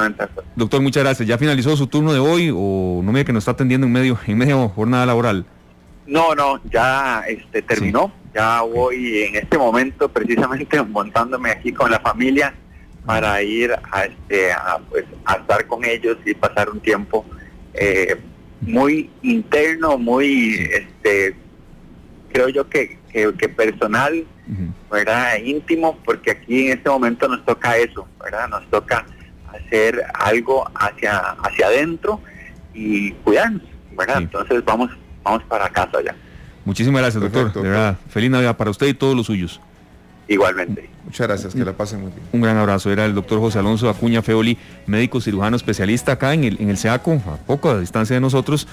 [0.54, 1.26] Doctor, muchas gracias.
[1.26, 4.18] ¿Ya finalizó su turno de hoy o no me que nos está atendiendo en medio,
[4.26, 5.46] en medio jornada laboral?
[6.08, 8.12] No, no, ya este, terminó.
[8.34, 12.54] Ya voy en este momento precisamente montándome aquí con la familia
[13.04, 17.24] para ir a, este, a, pues, a estar con ellos y pasar un tiempo
[17.74, 18.16] eh,
[18.62, 21.36] muy interno, muy este,
[22.32, 24.26] creo yo que, que, personal,
[24.90, 25.36] ¿verdad?
[25.42, 28.48] Íntimo, porque aquí en este momento nos toca eso, ¿verdad?
[28.48, 29.06] Nos toca
[29.52, 32.20] hacer algo hacia, hacia adentro
[32.74, 33.62] y cuidarnos,
[33.96, 34.18] ¿verdad?
[34.18, 34.90] Entonces vamos,
[35.22, 36.14] vamos para casa ya.
[36.64, 37.52] Muchísimas gracias, doctor.
[37.52, 39.60] De verdad, feliz Navidad para usted y todos los suyos.
[40.28, 40.90] Igualmente.
[41.04, 42.22] Muchas gracias, que la pasen muy bien.
[42.32, 42.92] Un gran abrazo.
[42.92, 46.76] Era el doctor José Alonso Acuña Feoli, médico cirujano especialista acá en el, en el
[46.76, 48.68] SEACO, a poco distancia de nosotros,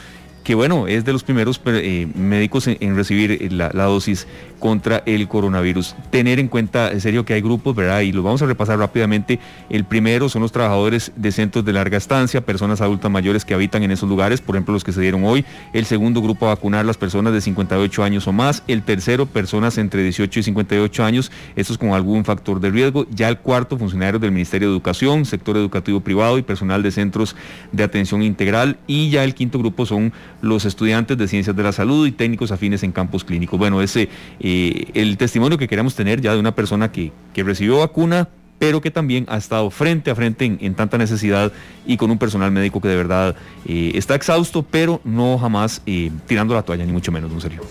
[0.45, 4.27] que bueno, es de los primeros eh, médicos en, recibir eh, la, dosis
[4.59, 5.95] contra el coronavirus.
[6.11, 8.01] Tener en cuenta, en serio, que hay grupos, ¿verdad?
[8.01, 9.39] Y los vamos a repasar rápidamente.
[9.71, 13.81] El primero son los trabajadores de centros de larga estancia, personas adultas mayores que habitan
[13.81, 15.43] en esos lugares, por ejemplo, los que se dieron hoy.
[15.73, 18.61] El segundo grupo a vacunar las personas de 58 años o más.
[18.67, 23.07] El tercero, personas entre 18 y 58 años, estos con algún factor de riesgo.
[23.09, 27.35] Ya el cuarto, funcionarios del Ministerio de Educación, sector educativo privado y personal de centros
[27.71, 28.77] de atención integral.
[28.85, 32.51] Y ya el quinto grupo son los estudiantes de ciencias de la salud y técnicos
[32.51, 33.57] afines en campos clínicos.
[33.57, 37.79] Bueno, ese eh, el testimonio que queremos tener ya de una persona que, que recibió
[37.79, 41.51] vacuna, pero que también ha estado frente a frente en, tanta necesidad
[41.85, 46.11] y con un personal médico que de verdad eh, está exhausto, pero no jamás eh,
[46.25, 47.63] tirando la toalla, ni mucho menos, don Sergio.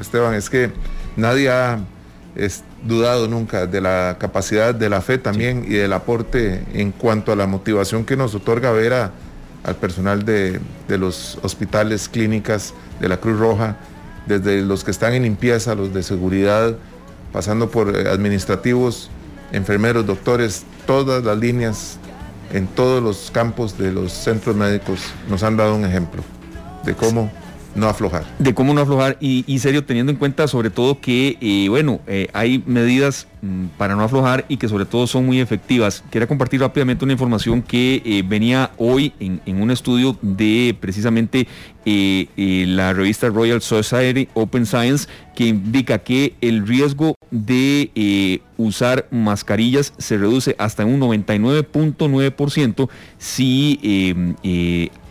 [0.00, 0.70] Esteban, es que
[1.16, 1.78] nadie ha
[2.84, 7.36] dudado nunca de la capacidad, de la fe también y del aporte en cuanto a
[7.36, 9.12] la motivación que nos otorga ver a
[9.64, 13.76] al personal de, los hospitales, clínicas, de la Cruz Roja,
[14.26, 16.76] desde los que están en limpieza, los de seguridad,
[17.32, 19.10] pasando por eh, administrativos,
[19.52, 21.98] enfermeros, doctores, todas las líneas
[22.52, 26.22] en todos los campos de los centros médicos nos han dado un ejemplo
[26.84, 27.32] de cómo
[27.74, 28.24] no aflojar.
[28.38, 32.28] De cómo no aflojar y, serio teniendo en cuenta sobre todo que, eh, bueno, eh,
[32.32, 36.04] hay medidas mm, para no aflojar y que sobre todo son muy efectivas.
[36.10, 41.46] Quería compartir rápidamente una información que eh, venía hoy en, un estudio de precisamente
[41.86, 50.16] la revista Royal Society Open Science que indica que el riesgo de usar mascarillas se
[50.16, 53.78] reduce hasta un 99.9% si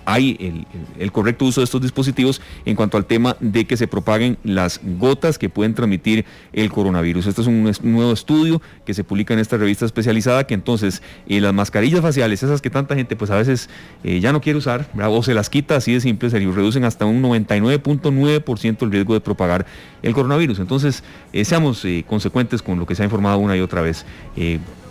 [0.06, 0.66] hay
[1.00, 4.80] el, correcto uso de estos dispositivos en cuanto al tema de que se propaguen las
[4.84, 7.28] gotas que pueden transmitir el coronavirus.
[7.28, 11.40] Este es un, nuevo estudio que se publica en esta revista especializada que entonces eh,
[11.42, 13.70] las mascarillas faciales, esas que tanta gente pues a veces
[14.04, 17.06] eh, ya no quiere usar o se las quita así de simple, se reducen hasta
[17.06, 19.66] un 99.9% el riesgo de propagar
[20.02, 20.60] el coronavirus.
[20.60, 24.06] Entonces, eh, seamos consecuentes con lo que se ha informado una y otra vez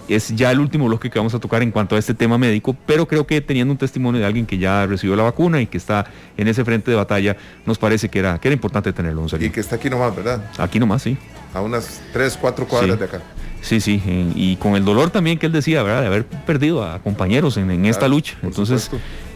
[0.08, 2.76] es ya el último bloque que vamos a tocar en cuanto a este tema médico,
[2.86, 5.78] pero creo que teniendo un testimonio de alguien que ya recibió la vacuna y que
[5.78, 7.36] está en ese frente de batalla,
[7.66, 9.26] nos parece que era, que era importante tenerlo.
[9.38, 10.50] Y que está aquí nomás, ¿verdad?
[10.58, 11.16] Aquí nomás, sí.
[11.54, 13.20] A unas 3, 4 cuadras de acá.
[13.62, 14.02] Sí, sí,
[14.34, 16.00] y con el dolor también que él decía, ¿verdad?
[16.00, 18.34] De haber perdido a compañeros en, esta lucha.
[18.42, 18.90] Entonces,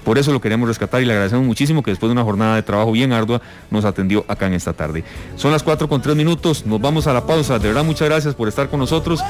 [0.05, 2.63] por eso lo queremos rescatar y le agradecemos muchísimo que después de una jornada de
[2.65, 5.05] trabajo bien ardua nos atendió acá en esta tarde.
[5.37, 7.61] Son las 4 con 3 minutos, nos vamos a la pausa.
[7.61, 9.21] De verdad, muchas gracias por estar con nosotros.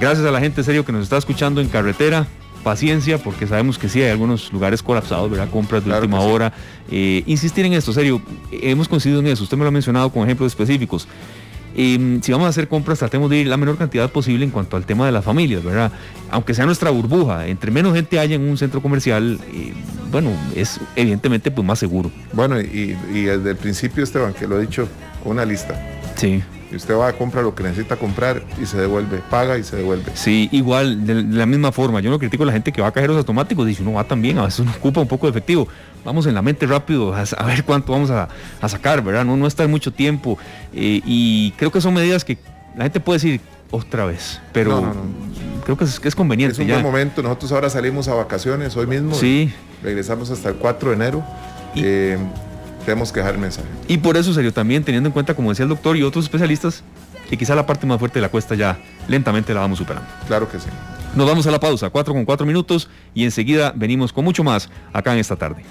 [0.00, 2.26] Gracias a la gente serio que nos está escuchando en carretera.
[2.64, 5.48] Paciencia, porque sabemos que sí hay algunos lugares colapsados, ¿verdad?
[5.50, 6.52] Compras de última hora.
[6.90, 9.44] Eh, insistir en esto, serio, hemos coincidido en eso.
[9.44, 11.06] Usted me lo ha mencionado con ejemplos específicos.
[11.76, 14.76] Mm, si vamos a hacer compras, tratemos de ir la menor cantidad posible en cuanto
[14.76, 15.92] al tema de las familias, ¿verdad?
[16.30, 19.72] Aunque sea nuestra burbuja, entre menos gente haya en un centro comercial, eh,
[20.10, 22.10] bueno, es evidentemente pues más seguro.
[22.32, 24.88] Bueno, y, y desde el principio, Esteban, que lo he dicho,
[25.24, 25.78] una lista.
[26.16, 26.42] Sí.
[26.70, 29.76] Y usted va a comprar lo que necesita comprar y se devuelve, paga y se
[29.76, 30.10] devuelve.
[30.14, 32.00] Sí, igual, de, la misma forma.
[32.00, 34.38] Yo no critico a la gente que va a cajeros automáticos, dice uno va también,
[34.38, 35.68] a veces uno ocupa un poco de efectivo.
[36.06, 38.28] Vamos en la mente rápido a, ver cuánto vamos a,
[38.68, 39.24] sacar, ¿verdad?
[39.24, 40.38] No, no está mucho tiempo.
[40.72, 42.38] Eh, y creo que son medidas que
[42.76, 43.40] la gente puede decir
[43.72, 44.94] otra vez, pero
[45.64, 46.52] creo que es, que es conveniente.
[46.52, 47.24] Es un buen momento.
[47.24, 49.16] Nosotros ahora salimos a vacaciones hoy mismo.
[49.16, 49.52] Sí.
[49.82, 51.24] Regresamos hasta el 4 de enero.
[51.74, 52.16] Eh,
[52.84, 53.66] tenemos que dejar el mensaje.
[53.88, 56.84] Y por eso, serio, también teniendo en cuenta, como decía el doctor y otros especialistas,
[57.28, 60.08] que quizá la parte más fuerte de la cuesta ya lentamente la vamos superando.
[60.28, 60.68] Claro que sí.
[61.16, 64.68] Nos vamos a la pausa, 4 con 4 minutos, y enseguida venimos con mucho más
[64.92, 65.64] acá en esta tarde.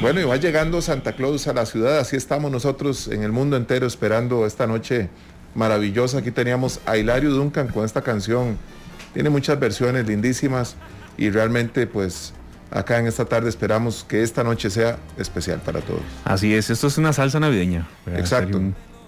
[0.00, 3.56] Bueno, y va llegando Santa Claus a la ciudad, así estamos nosotros en el mundo
[3.56, 5.08] entero esperando esta noche
[5.54, 6.18] maravillosa.
[6.18, 8.58] Aquí teníamos a Hilario Duncan con esta canción.
[9.14, 10.74] Tiene muchas versiones lindísimas
[11.16, 12.34] y realmente pues
[12.72, 16.02] acá en esta tarde esperamos que esta noche sea especial para todos.
[16.24, 17.86] Así es, esto es una salsa navideña.
[18.16, 18.60] Exacto.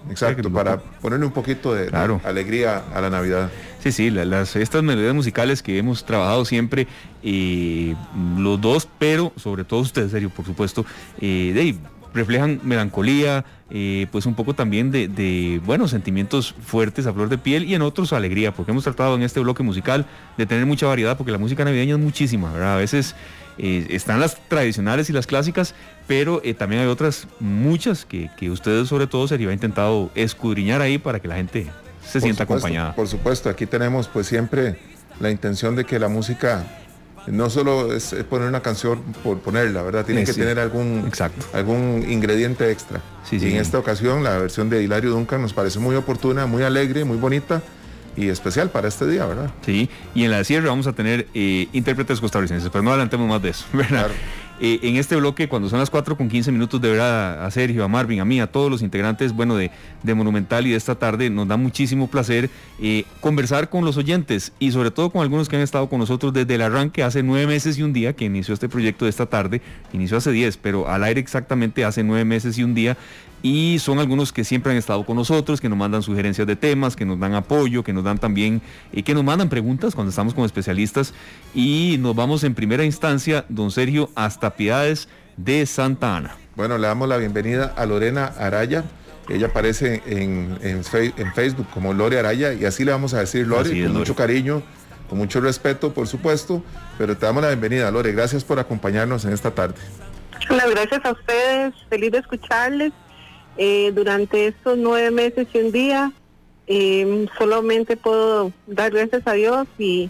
[0.09, 1.89] Exacto, para ponerle un poquito de,
[2.23, 3.51] alegría a la Navidad.
[3.79, 6.87] Sí, sí, las, estas melodías musicales que hemos trabajado siempre,
[7.23, 7.95] eh,
[8.37, 10.85] los dos, pero sobre todo ustedes, serio, por supuesto,
[11.21, 11.75] eh,
[12.13, 17.37] reflejan melancolía, eh, pues un poco también de, de, bueno, sentimientos fuertes a flor de
[17.37, 20.05] piel y en otros alegría, porque hemos tratado en este bloque musical
[20.37, 22.73] de tener mucha variedad, porque la música navideña es muchísima, ¿verdad?
[22.73, 23.15] A veces
[23.59, 25.75] eh, están las tradicionales y las clásicas,
[26.07, 30.97] pero eh, también hay otras muchas que, que ustedes sobre todo sería intentado escudriñar ahí
[30.97, 31.67] para que la gente
[32.05, 32.95] se sienta acompañada.
[32.95, 34.79] Por supuesto, aquí tenemos pues siempre
[35.19, 36.65] la intención de que la música
[37.27, 40.05] no solo es poner una canción por ponerla, ¿verdad?
[40.05, 41.45] Tiene que tener algún, Exacto.
[41.53, 43.01] algún ingrediente extra.
[43.29, 43.51] Sí, y sí.
[43.51, 47.17] en esta ocasión la versión de Hilario Duncan nos parece muy oportuna, muy alegre, muy
[47.17, 47.61] bonita
[48.15, 49.51] y especial para este día, ¿verdad?
[49.65, 53.27] Sí, y en la de cierre vamos a tener eh, intérpretes costarricenses, pero no adelantemos
[53.27, 54.07] más de eso, ¿verdad?
[54.07, 54.13] Claro.
[54.61, 57.85] Eh, en este bloque, cuando son las 4 con 15 minutos, de verdad a Sergio,
[57.85, 59.71] a Marvin, a mí, a todos los integrantes, bueno, de,
[60.03, 62.49] de Monumental y de esta tarde, nos da muchísimo placer
[62.81, 66.33] eh, conversar con los oyentes y sobre todo con algunos que han estado con nosotros
[66.33, 69.27] desde el arranque hace nueve meses y un día que inició este proyecto de esta
[69.27, 69.61] tarde,
[69.93, 72.97] inició hace 10, pero al aire exactamente hace nueve meses y un día
[73.41, 76.95] y son algunos que siempre han estado con nosotros, que nos mandan sugerencias de temas,
[76.95, 80.33] que nos dan apoyo, que nos dan también, eh, que nos mandan preguntas cuando estamos
[80.33, 81.13] con especialistas
[81.53, 86.35] y nos vamos en primera instancia, don Sergio, hasta Piedades de Santa Ana.
[86.55, 88.83] Bueno, le damos la bienvenida a Lorena Araya.
[89.29, 90.83] Ella aparece en, en,
[91.33, 93.99] Facebook como Lore Araya y así le vamos a decir Lore, es, con Lore.
[93.99, 94.63] mucho cariño,
[95.07, 96.63] con mucho respeto, por supuesto,
[96.97, 98.11] pero te damos la bienvenida, Lore.
[98.11, 99.75] Gracias por acompañarnos en esta tarde.
[100.49, 102.91] Hola, gracias a ustedes, feliz de escucharles.
[103.61, 106.13] Eh, durante estos nueve meses y un día,
[106.65, 110.09] eh, solamente puedo dar gracias a Dios y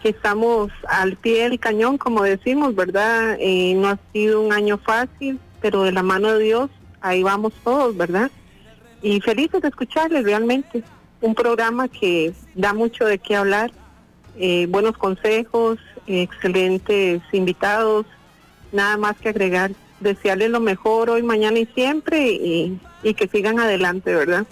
[0.00, 3.36] que estamos al pie del cañón, como decimos, ¿verdad?
[3.40, 7.52] Eh, no ha sido un año fácil, pero de la mano de Dios, ahí vamos
[7.64, 8.30] todos, ¿verdad?
[9.02, 10.84] Y felices de escucharles realmente.
[11.20, 13.72] Un programa que da mucho de qué hablar,
[14.38, 18.06] eh, buenos consejos, excelentes invitados,
[18.70, 19.72] nada más que agregar.
[20.04, 24.46] Desearles lo mejor hoy, mañana y siempre y, y que sigan adelante, ¿verdad?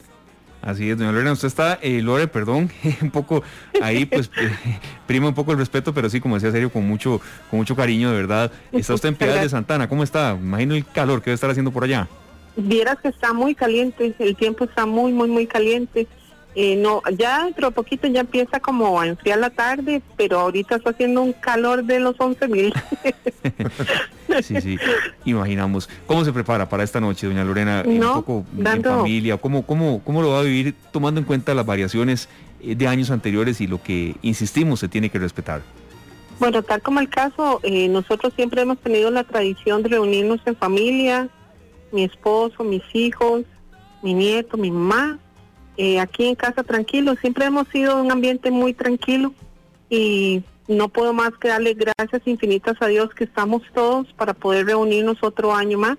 [0.63, 2.71] Así es, doña Lorena, usted está, eh, Lore, perdón,
[3.03, 3.43] un poco
[3.81, 4.31] ahí, pues
[5.07, 8.11] prima un poco el respeto, pero sí, como decía Sergio, con mucho, con mucho cariño,
[8.11, 8.53] de verdad.
[8.71, 10.37] Está usted en Piedades de Santana, ¿cómo está?
[10.41, 12.09] Imagino el calor que debe estar haciendo por allá.
[12.57, 16.07] Vieras que está muy caliente, el tiempo está muy, muy, muy caliente.
[16.55, 20.77] Eh, no, ya dentro de poquito ya empieza como a enfriar la tarde, pero ahorita
[20.77, 22.73] está haciendo un calor de los 11 mil.
[24.43, 24.79] Sí, sí,
[25.27, 25.91] imaginamos.
[26.07, 27.83] ¿Cómo se prepara para esta noche, doña Lorena?
[27.83, 31.27] No, un poco en dando- familia, ¿cómo, cómo, ¿cómo lo va a vivir tomando en
[31.27, 32.31] cuenta las variaciones
[32.63, 35.61] eh, de años anteriores y lo que, insistimos, se tiene que respetar?
[36.39, 40.57] Bueno, tal como el caso, eh, nosotros siempre hemos tenido la tradición de reunirnos en
[40.57, 41.29] familia,
[41.93, 43.43] mi esposo, mis hijos,
[44.03, 45.19] mi nieto, mi mamá,
[45.77, 47.15] eh, aquí en casa tranquilo.
[47.17, 49.33] Siempre hemos sido un ambiente muy tranquilo
[49.89, 54.67] y no puedo más que darle gracias infinitas a Dios que estamos todos para poder
[54.67, 55.99] reunirnos otro año más,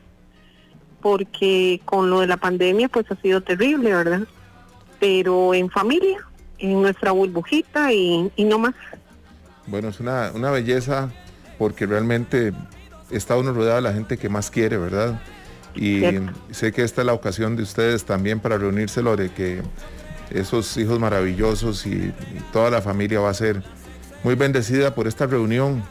[1.02, 4.28] porque con lo de la pandemia pues ha sido terrible, ¿verdad?
[5.00, 6.18] Pero en familia,
[6.60, 8.76] en nuestra burbujita y, y no más.
[9.68, 11.12] Bueno, es una, una belleza
[11.58, 12.54] porque realmente
[13.12, 15.22] está uno rodeado de la gente que más quiere, ¿verdad?
[15.76, 16.32] Y Cierto.
[16.52, 19.62] sé que esta es la ocasión de ustedes también para reunirse, Lore, que
[20.30, 22.14] esos hijos maravillosos y, y
[22.52, 23.62] toda la familia va a ser
[24.24, 25.84] muy bendecida por esta reunión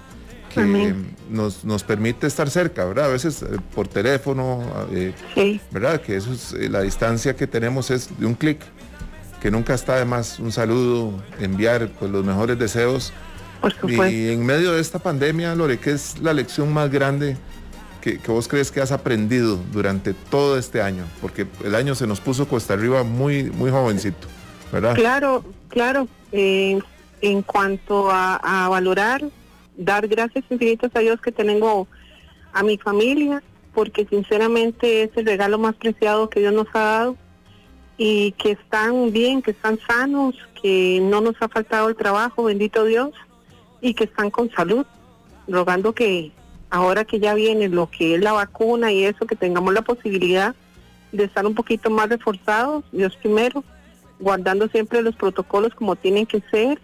[0.54, 0.94] que
[1.30, 3.06] nos, nos permite estar cerca, ¿verdad?
[3.06, 5.60] A veces eh, por teléfono, eh, Sí.
[5.70, 6.00] ¿verdad?
[6.02, 8.58] Que eso es, eh, la distancia que tenemos es de un clic,
[9.40, 13.12] que nunca está de más un saludo, enviar pues, los mejores deseos.
[13.62, 14.08] Por supuesto.
[14.08, 17.36] Y en medio de esta pandemia, Lore, ¿qué es la lección más grande
[18.02, 21.04] que, vos crees que has aprendido durante todo este año?
[21.20, 24.28] Porque el año se nos puso cuesta arriba muy, muy jovencito,
[24.72, 24.94] ¿verdad?
[24.94, 26.08] Claro, claro.
[26.32, 26.78] Eh,
[27.20, 29.22] en cuanto a, a valorar,
[29.76, 31.86] dar gracias infinitas a Dios que tengo
[32.52, 37.16] a mi familia, porque sinceramente es el regalo más preciado que Dios nos ha dado
[37.96, 42.84] y que están bien, que están sanos, que no nos ha faltado el trabajo, bendito
[42.84, 43.12] Dios,
[43.80, 44.84] y que están con salud,
[45.46, 46.32] rogando que
[46.72, 50.54] ahora que ya viene lo que es la vacuna y eso, que tengamos la posibilidad
[51.12, 53.62] de estar un poquito más reforzados, Dios primero,
[54.18, 56.80] guardando siempre los protocolos como tienen que ser,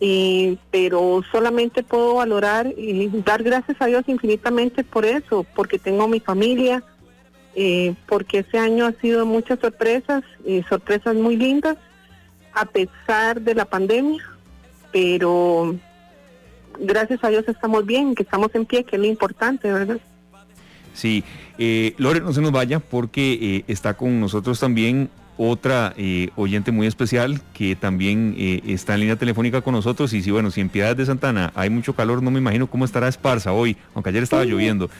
[0.00, 6.06] y, pero solamente puedo valorar y dar gracias a Dios infinitamente por eso, porque tengo
[6.08, 6.84] mi familia,
[7.54, 10.24] eh, porque ese año ha sido muchas sorpresas,
[10.68, 11.78] sorpresas muy lindas,
[12.52, 14.22] a pesar de la pandemia,
[14.92, 15.74] pero
[16.78, 19.98] gracias a Dios estamos bien, que estamos en pie, que es lo importante, ¿verdad?
[20.94, 21.24] Sí,
[21.58, 26.72] eh, Lore, no se nos vaya porque eh, está con nosotros también otra eh, oyente
[26.72, 30.12] muy especial que también eh, está en línea telefónica con nosotros.
[30.12, 32.84] Y si, bueno, si en Piedad de Santana hay mucho calor, no me imagino cómo
[32.84, 34.90] estará Esparza hoy, aunque ayer estaba lloviendo.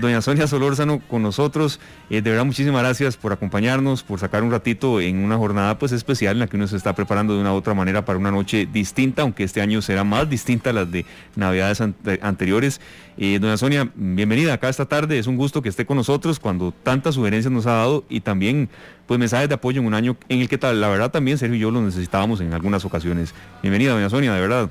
[0.00, 1.80] Doña Sonia Solórzano con nosotros.
[2.08, 6.34] de verdad, muchísimas gracias por acompañarnos, por sacar un ratito en una jornada pues especial
[6.34, 8.68] en la que uno se está preparando de una u otra manera para una noche
[8.72, 11.04] distinta, aunque este año será más distinta a las de
[11.36, 12.80] Navidades anteriores.
[13.16, 15.18] doña Sonia, bienvenida acá esta tarde.
[15.18, 18.68] Es un gusto que esté con nosotros cuando tantas sugerencias nos ha dado y también
[19.10, 21.56] pues mensajes de apoyo en un año en el que tal, la verdad también Sergio
[21.56, 23.34] y yo lo necesitábamos en algunas ocasiones.
[23.60, 24.70] Bienvenida, doña Sonia, de verdad.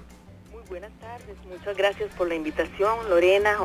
[0.53, 3.57] Muy buenas tardes, muchas gracias por la invitación, Lorena,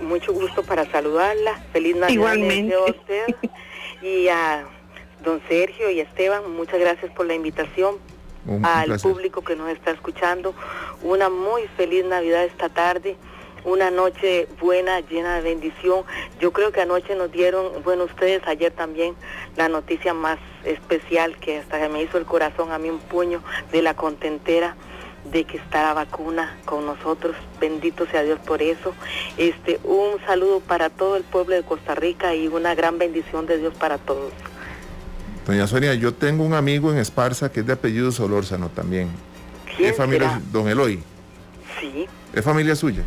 [0.00, 1.60] mucho gusto para saludarla.
[1.72, 2.72] Feliz Navidad Igualmente.
[2.72, 3.34] a usted
[4.00, 4.64] y a
[5.24, 7.96] don Sergio y Esteban, muchas gracias por la invitación.
[8.62, 10.54] al público que nos está escuchando,
[11.02, 13.16] una muy feliz Navidad esta tarde
[13.64, 16.04] una noche buena, llena de bendición.
[16.40, 19.14] Yo creo que anoche nos dieron, bueno, ustedes ayer también,
[19.56, 23.82] la noticia más especial que hasta me hizo el corazón a mí un puño de
[23.82, 24.76] la contentera
[25.30, 27.36] de que está la vacuna con nosotros.
[27.60, 28.94] Bendito sea Dios por eso.
[29.36, 33.58] Este, un saludo para todo el pueblo de Costa Rica y una gran bendición de
[33.58, 34.32] Dios para todos.
[35.46, 39.10] Doña Sonia, yo tengo un amigo en Esparza que es de apellido Solórzano también.
[39.76, 40.40] ¿Qué familia?
[40.52, 41.02] Don Eloy.
[41.80, 42.06] Sí.
[42.32, 43.04] ¿Es familia suya?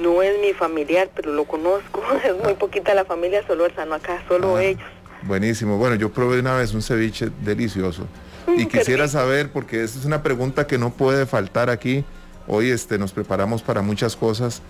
[0.00, 2.02] No es mi familiar, pero lo conozco.
[2.24, 4.82] Es muy poquita la familia Solórzano acá, solo ah, ellos.
[5.22, 5.78] Buenísimo.
[5.78, 8.06] Bueno, yo probé una vez un ceviche delicioso.
[8.46, 12.04] Mm, y quisiera saber, porque esa es una pregunta que no puede faltar aquí.
[12.46, 14.60] Hoy este, nos preparamos para muchas cosas.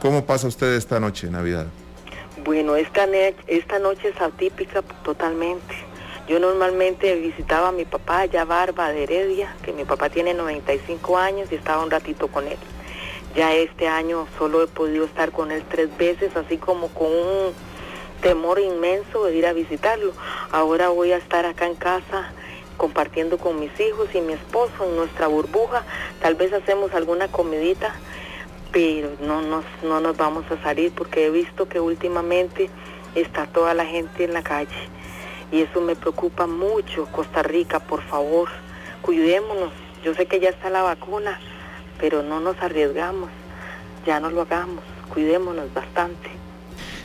[0.00, 1.66] ¿Cómo pasa usted esta noche, Navidad?
[2.44, 3.06] Bueno, esta,
[3.46, 5.74] esta noche es atípica totalmente.
[6.28, 11.18] Yo normalmente visitaba a mi papá ya Barba de Heredia, que mi papá tiene 95
[11.18, 12.56] años y estaba un ratito con él.
[13.34, 17.52] Ya este año solo he podido estar con él tres veces, así como con un
[18.22, 20.12] temor inmenso de ir a visitarlo.
[20.52, 22.32] Ahora voy a estar acá en casa
[22.76, 25.84] compartiendo con mis hijos y mi esposo en nuestra burbuja.
[26.20, 27.94] Tal vez hacemos alguna comidita,
[28.72, 32.70] pero no nos, no nos vamos a salir porque he visto que últimamente
[33.16, 34.76] está toda la gente en la calle.
[35.50, 37.06] Y eso me preocupa mucho.
[37.06, 38.48] Costa Rica, por favor,
[39.02, 39.72] cuidémonos.
[40.04, 41.40] Yo sé que ya está la vacuna,
[42.04, 43.30] pero no nos arriesgamos,
[44.06, 44.84] ya no lo hagamos,
[45.14, 46.28] cuidémonos bastante.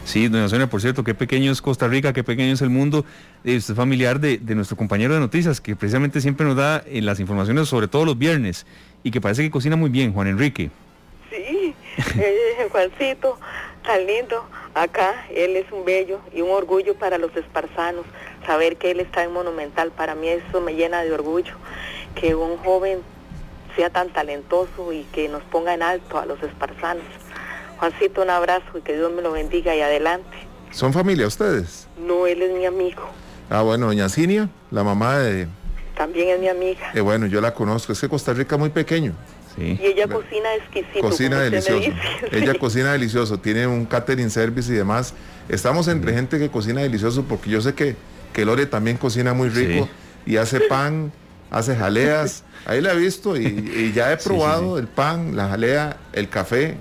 [0.03, 3.05] Sí, doña Sonia, por cierto, qué pequeño es Costa Rica, qué pequeño es el mundo.
[3.45, 7.01] Eh, usted es familiar de, nuestro compañero de noticias, que precisamente siempre nos da eh,
[7.01, 8.65] las informaciones, sobre todo los viernes,
[9.01, 10.69] y que parece que cocina muy bien, Juan Enrique.
[11.29, 11.73] Sí,
[12.19, 13.39] eh, Juancito,
[13.85, 14.49] tan lindo.
[14.73, 18.03] Acá él es un bello y un orgullo para los esparzanos.
[18.45, 21.53] Saber que él está en Monumental, para mí eso me llena de orgullo.
[22.15, 22.99] Que un joven
[23.79, 27.05] sea tan talentoso y que nos ponga en alto a los esparzanos.
[27.77, 30.37] Juancito, un abrazo y que Dios me lo bendiga y adelante.
[30.71, 31.87] ¿Son familia ustedes?
[31.97, 33.03] No, él es mi amigo.
[33.49, 35.47] Ah, bueno, doña Cinia, la mamá de...
[35.95, 36.91] También es mi amiga.
[36.93, 39.13] Eh, bueno, yo la conozco, es que Costa Rica es muy pequeño.
[39.55, 39.79] Sí.
[39.81, 40.99] Y ella cocina exquisito.
[40.99, 41.89] Cocina delicioso.
[42.33, 45.13] Ella cocina delicioso, tiene un catering service y demás.
[45.47, 47.95] Estamos entre gente que cocina delicioso porque yo sé que,
[48.33, 49.87] que Lore también cocina muy rico
[50.25, 51.13] y hace pan
[51.49, 52.43] hace jaleas.
[52.65, 56.77] Ahí la he visto y, ya he probado el pan, la jalea, el café.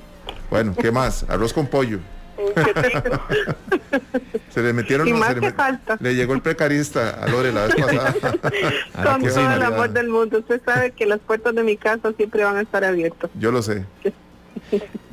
[0.50, 1.24] Bueno, ¿qué más?
[1.28, 1.98] Arroz con pollo.
[4.50, 5.20] se le metieron los,
[6.00, 8.14] le, llegó el precarista a Lore la vez pasada.
[9.02, 10.38] con todo el amor del mundo.
[10.38, 13.30] Usted sabe que las puertas de mi casa siempre van a estar abiertas.
[13.34, 13.84] Yo lo sé.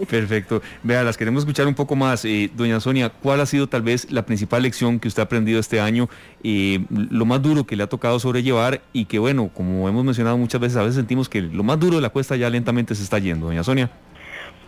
[0.09, 0.61] Perfecto.
[0.83, 2.25] Vea, las queremos escuchar un poco más.
[2.25, 5.59] Eh, doña Sonia, ¿cuál ha sido tal vez la principal lección que usted ha aprendido
[5.59, 6.09] este año?
[6.43, 10.37] Eh, lo más duro que le ha tocado sobrellevar y que, bueno, como hemos mencionado
[10.37, 13.03] muchas veces, a veces sentimos que lo más duro de la cuesta ya lentamente se
[13.03, 13.47] está yendo.
[13.47, 13.89] Doña Sonia.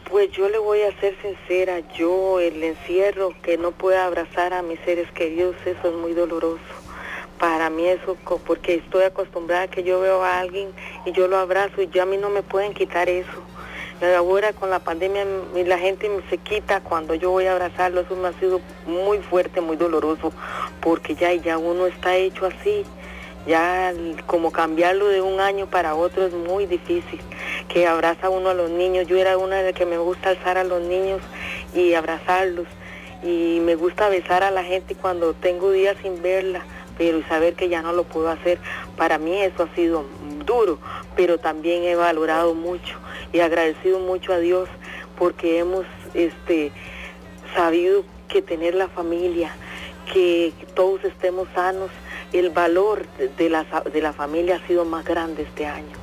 [0.09, 4.61] Pues yo le voy a ser sincera, yo el encierro, que no pueda abrazar a
[4.61, 6.61] mis seres queridos, eso es muy doloroso.
[7.39, 8.17] Para mí eso,
[8.47, 10.69] porque estoy acostumbrada a que yo veo a alguien
[11.05, 13.46] y yo lo abrazo y ya a mí no me pueden quitar eso
[14.01, 15.25] ahora con la pandemia
[15.65, 19.61] la gente se quita cuando yo voy a abrazarlo, eso me ha sido muy fuerte,
[19.61, 20.31] muy doloroso,
[20.81, 22.85] porque ya, ya uno está hecho así,
[23.47, 23.93] ya
[24.27, 27.19] como cambiarlo de un año para otro es muy difícil,
[27.69, 30.57] que abraza uno a los niños, yo era una de las que me gusta alzar
[30.57, 31.21] a los niños
[31.73, 32.67] y abrazarlos,
[33.23, 36.63] y me gusta besar a la gente cuando tengo días sin verla,
[36.99, 38.59] pero saber que ya no lo puedo hacer,
[38.95, 40.05] para mí eso ha sido
[40.45, 40.77] duro,
[41.15, 42.95] pero también he valorado mucho
[43.33, 44.69] y agradecido mucho a Dios
[45.17, 46.71] porque hemos este,
[47.55, 49.51] sabido que tener la familia,
[50.13, 51.89] que todos estemos sanos,
[52.33, 53.05] el valor
[53.37, 55.95] de la, de la familia ha sido más grande este año.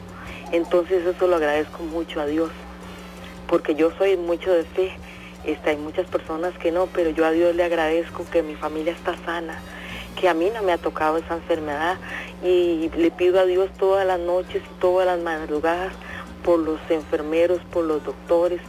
[0.52, 2.50] Entonces eso lo agradezco mucho a Dios,
[3.48, 4.96] porque yo soy mucho de fe,
[5.44, 8.92] este, hay muchas personas que no, pero yo a Dios le agradezco que mi familia
[8.92, 9.60] está sana,
[10.18, 11.98] que a mí no me ha tocado esa enfermedad
[12.42, 15.92] y le pido a Dios todas las noches y todas las madrugadas
[16.45, 18.61] por los enfermeros, por los doctores,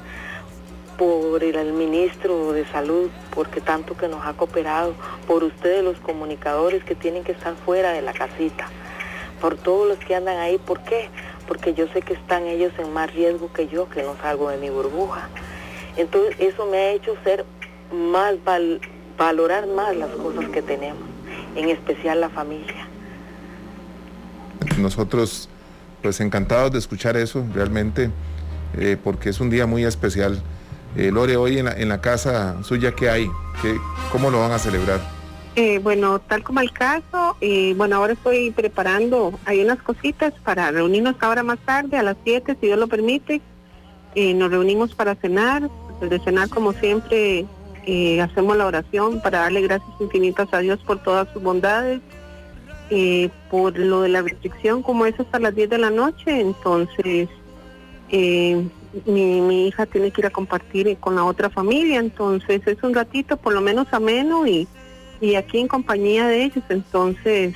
[0.97, 4.95] por el ministro de salud, porque tanto que nos ha cooperado,
[5.27, 8.67] por ustedes los comunicadores que tienen que estar fuera de la casita,
[9.41, 11.09] por todos los que andan ahí, ¿por qué?
[11.47, 14.57] Porque yo sé que están ellos en más riesgo que yo, que no salgo de
[14.57, 15.27] mi burbuja.
[15.97, 17.45] Entonces eso me ha hecho ser
[17.91, 18.35] más,
[19.17, 21.03] valorar más las cosas que tenemos,
[21.55, 22.87] en especial la familia.
[24.77, 25.49] Nosotros,
[26.05, 28.11] pues encantados de escuchar eso, realmente,
[28.77, 30.39] eh, porque es un día muy especial
[30.95, 33.29] eh, Lore, hoy en la, casa suya, ¿qué hay?
[33.61, 33.75] ¿Qué,
[34.11, 35.01] ¿Cómo lo van a celebrar?
[35.55, 40.69] Eh, bueno, tal como el caso, eh, bueno, ahora estoy preparando, hay unas cositas para
[40.69, 43.41] reunirnos ahora más tarde, a las 7, si Dios lo permite.
[44.15, 47.45] Nos reunimos para cenar, de cenar como siempre,
[48.21, 51.99] hacemos la oración para darle gracias infinitas a Dios por todas sus bondades.
[53.49, 57.29] Por lo de la restricción, como es hasta las 10 de la noche, entonces
[59.05, 62.93] mi, mi hija tiene que ir a compartir con la otra familia, entonces es un
[62.93, 64.67] ratito por lo menos ameno y,
[65.19, 67.53] y aquí en compañía de ellos, entonces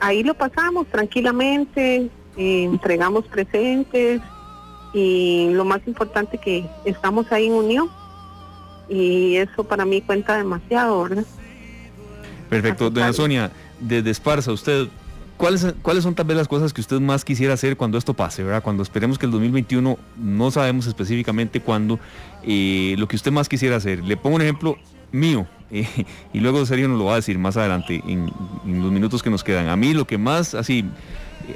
[0.00, 4.20] ahí lo pasamos tranquilamente, eh, entregamos presentes
[4.92, 7.88] y lo más importante que estamos ahí en unión
[8.88, 11.24] y eso para mí cuenta demasiado, ¿verdad?
[12.48, 14.88] Perfecto, doña Sonia, desde Esparza, usted
[15.40, 18.62] ¿Cuáles, ¿Cuáles son también las cosas que usted más quisiera hacer cuando esto pase, ¿verdad?
[18.62, 21.98] Cuando esperemos que el 2021, no sabemos específicamente cuándo,
[22.42, 24.04] eh, lo que usted más quisiera hacer.
[24.04, 24.76] Le pongo un ejemplo
[25.12, 25.88] mío, eh,
[26.34, 28.30] y luego Sergio nos lo va a decir más adelante, en,
[28.66, 29.70] los minutos que nos quedan.
[29.70, 30.84] A mí lo que más, así,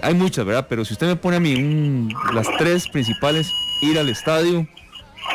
[0.01, 0.67] hay muchas, ¿verdad?
[0.67, 3.53] Pero si usted me pone a mí las tres principales,
[3.83, 4.67] ir al estadio,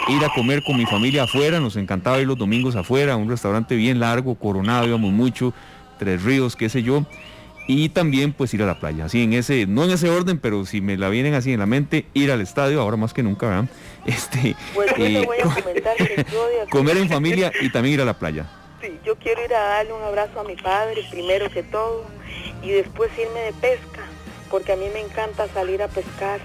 [0.07, 3.75] ir a comer con mi familia afuera, nos encantaba ir los domingos afuera, un restaurante
[3.75, 5.53] bien largo, coronado, íbamos mucho,
[5.99, 7.05] Tres Ríos, qué sé yo
[7.71, 10.65] y también pues ir a la playa, así en ese, no en ese orden, pero
[10.65, 13.47] si me la vienen así en la mente, ir al estadio, ahora más que nunca,
[13.47, 13.65] ¿verdad?
[14.07, 14.55] Este,
[14.97, 16.25] eh, voy a comentar que
[16.71, 18.49] comer en familia y también ir a la playa.
[18.81, 22.05] Sí, yo quiero ir a darle un abrazo a mi padre, primero que todo,
[22.63, 24.01] y después irme de pesca,
[24.49, 26.39] porque a mí me encanta salir a pescar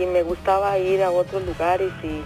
[0.00, 2.22] y me gustaba ir a otros lugares y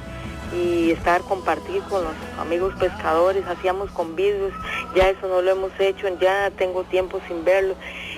[0.55, 4.53] y estar compartir con los amigos pescadores, hacíamos convivios,
[4.95, 7.75] ya eso no lo hemos hecho, ya tengo tiempo sin verlo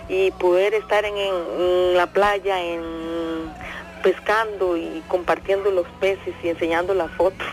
[0.08, 2.82] y poder estar en, la playa, en
[4.02, 7.46] pescando y compartiendo los peces y enseñando las fotos.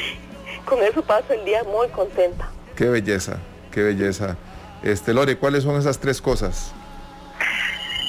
[0.64, 2.50] Con eso paso el día muy contenta.
[2.74, 3.38] Qué belleza,
[3.70, 4.36] qué belleza.
[4.82, 6.72] Este Lore, ¿cuáles son esas tres cosas?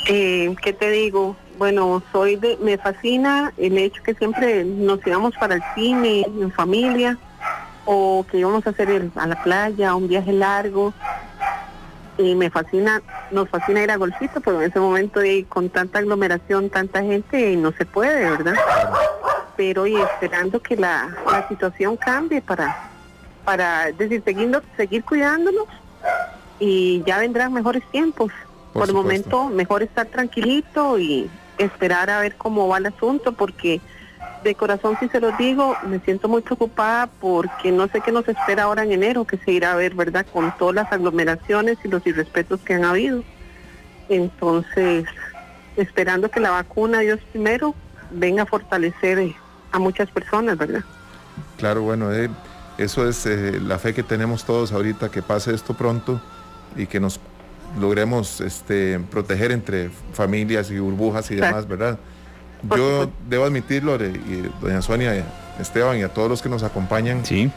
[0.09, 1.35] Eh, ¿Qué te digo?
[1.57, 6.51] Bueno, soy de, me fascina el hecho que siempre nos íbamos para el cine en
[6.51, 7.17] familia
[7.85, 10.93] o que íbamos a hacer a la playa, un viaje largo
[12.17, 13.01] y me fascina,
[13.31, 17.71] nos fascina ir a golfito, pero en ese momento con tanta aglomeración, tanta gente, no
[17.71, 18.55] se puede, ¿verdad?
[19.55, 21.09] Pero y esperando que la,
[21.49, 22.91] situación cambie para,
[23.43, 25.65] para decir, seguir, seguir cuidándonos
[26.59, 28.31] y ya vendrán mejores tiempos.
[28.73, 31.27] Por, el momento, mejor estar tranquilito y
[31.57, 33.81] esperar a ver cómo va el asunto, porque
[34.43, 38.27] de corazón, si se lo digo, me siento muy preocupada porque no sé qué nos
[38.27, 41.87] espera ahora en enero, que se irá a ver, ¿verdad?, con todas las aglomeraciones y
[41.87, 43.23] los irrespetos que han habido.
[44.09, 45.05] Entonces,
[45.75, 47.75] esperando que la vacuna, Dios primero,
[48.11, 49.35] venga a fortalecer
[49.71, 50.83] a muchas personas, ¿verdad?
[51.57, 52.29] Claro, bueno, eh,
[52.77, 56.21] eso es eh, la fe que tenemos todos ahorita, que pase esto pronto
[56.75, 57.19] y que nos
[57.79, 61.99] logremos este, proteger entre familias y burbujas y demás, ¿verdad?
[62.75, 65.25] Yo debo admitirlo, y doña Sonia,
[65.59, 67.51] Esteban y a todos los que nos acompañan, sí.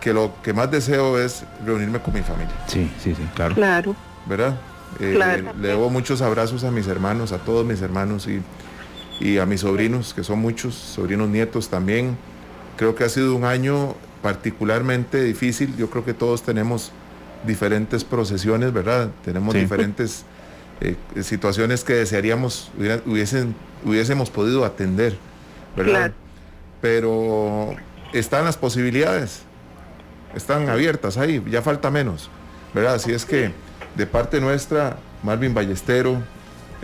[0.00, 2.52] que lo que más deseo es reunirme con mi familia.
[2.66, 3.54] Sí, sí, sí, claro.
[3.54, 3.96] Claro.
[4.26, 4.56] ¿Verdad?
[5.00, 8.42] Eh, le debo muchos abrazos a mis hermanos, a todos mis hermanos y,
[9.24, 12.16] y a mis sobrinos, que son muchos, sobrinos nietos también.
[12.76, 15.76] Creo que ha sido un año particularmente difícil.
[15.76, 16.92] Yo creo que todos tenemos
[17.46, 19.10] diferentes procesiones, ¿verdad?
[19.24, 20.24] Tenemos diferentes
[20.80, 22.70] eh, situaciones que desearíamos
[23.06, 25.16] hubiesen, hubiésemos podido atender,
[25.76, 26.12] ¿verdad?
[26.80, 27.74] Pero
[28.12, 29.42] están las posibilidades,
[30.34, 32.30] están abiertas ahí, ya falta menos,
[32.74, 32.94] ¿verdad?
[32.94, 33.52] Así es que
[33.94, 36.18] de parte nuestra, Marvin Ballestero,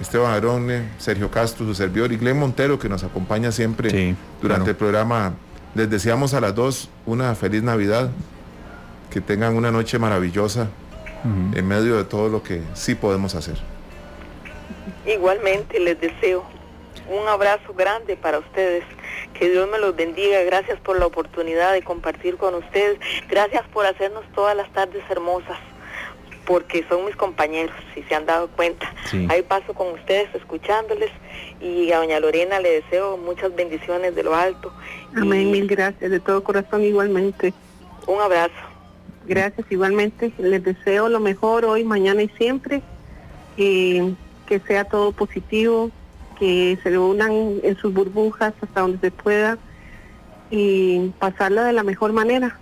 [0.01, 4.77] Esteban Arone, Sergio Castro, su servidor, y Glenn Montero, que nos acompaña siempre durante el
[4.77, 5.35] programa,
[5.75, 8.11] les deseamos a las dos una feliz Navidad,
[9.11, 10.69] que tengan una noche maravillosa
[11.55, 13.57] en medio de todo lo que sí podemos hacer.
[15.07, 16.45] Igualmente les deseo
[17.09, 18.85] un abrazo grande para ustedes.
[19.35, 20.43] Que Dios me los bendiga.
[20.43, 22.99] Gracias por la oportunidad de compartir con ustedes.
[23.29, 25.59] Gracias por hacernos todas las tardes hermosas.
[26.49, 28.91] porque son mis compañeros, si se han dado cuenta.
[29.29, 31.11] Ahí paso con ustedes escuchándoles
[31.61, 34.73] y a doña Lorena le deseo muchas bendiciones de lo alto.
[35.15, 37.53] Amén, mil gracias, de todo corazón igualmente.
[38.07, 38.55] Un abrazo.
[39.29, 42.81] Gracias igualmente, les deseo lo mejor hoy, mañana y siempre,
[43.57, 44.15] que
[44.67, 45.91] sea todo positivo,
[46.39, 49.59] que se unan en sus burbujas hasta donde se pueda
[50.51, 52.59] y pasarla de la mejor manera.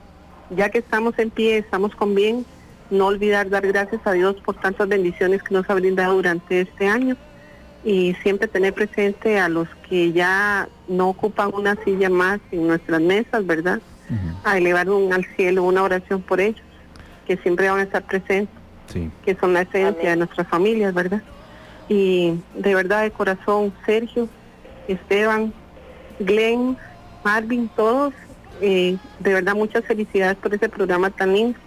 [0.51, 2.45] Ya que estamos en pie, estamos con bien,
[2.91, 6.89] no olvidar dar gracias a Dios por tantas bendiciones que nos ha brindado durante este
[6.89, 7.17] año
[7.85, 13.01] y siempre tener presente a los que ya no ocupan una silla más en nuestras
[13.01, 13.81] mesas, ¿verdad?
[14.45, 16.63] A elevar un, al cielo una oración por ellos,
[17.27, 18.55] que siempre van a estar presentes,
[19.25, 21.23] que son la esencia de nuestras familias, ¿verdad?
[21.89, 24.29] Y de verdad de corazón, Sergio,
[24.89, 25.53] Esteban,
[26.19, 26.77] Glenn,
[27.25, 28.15] Marvin, todos,
[28.61, 31.59] eh, de verdad muchas felicidades por ese programa tan lindo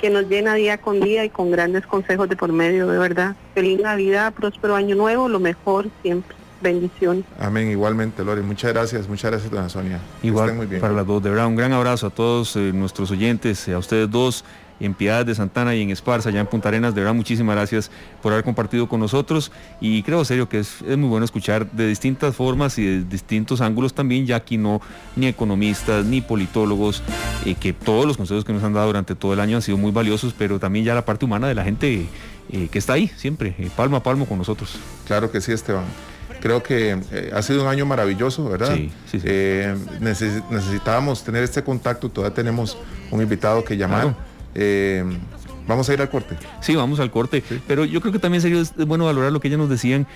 [0.00, 3.36] que nos llena día con día y con grandes consejos de por medio, de verdad.
[3.54, 6.36] Feliz Navidad, próspero año nuevo, lo mejor siempre.
[6.64, 7.26] Bendiciones.
[7.38, 8.40] Amén, igualmente, Lore.
[8.40, 10.00] Muchas gracias, muchas gracias, dona Sonia.
[10.22, 10.80] Igual muy bien.
[10.80, 14.10] para las dos, de verdad, un gran abrazo a todos eh, nuestros oyentes, a ustedes
[14.10, 14.46] dos
[14.80, 16.94] en Piedad de Santana y en Esparza, allá en Punta Arenas.
[16.94, 17.90] De verdad, muchísimas gracias
[18.22, 22.34] por haber compartido con nosotros y creo serio que es, muy bueno escuchar de distintas
[22.34, 24.80] formas y de distintos ángulos también, ya aquí no
[25.16, 27.02] ni economistas ni politólogos,
[27.44, 29.76] eh, que todos los consejos que nos han dado durante todo el año han sido
[29.76, 32.06] muy valiosos, pero también ya la parte humana de la gente
[32.50, 34.78] eh, que está ahí siempre, eh, palmo a palmo con nosotros.
[35.06, 35.84] Claro que sí, Esteban
[36.44, 37.00] creo que
[37.32, 38.74] ha sido un año maravilloso, ¿verdad?
[38.74, 39.28] Sí, sí, sí.
[40.50, 42.76] necesitábamos tener este contacto, todavía tenemos
[43.10, 44.14] un invitado que llamar.
[44.54, 45.02] Eh,
[45.66, 46.36] vamos a ir al corte.
[46.60, 47.42] Sí, vamos al corte.
[47.66, 50.06] Pero yo creo que también sería bueno valorar lo que ellas nos decían,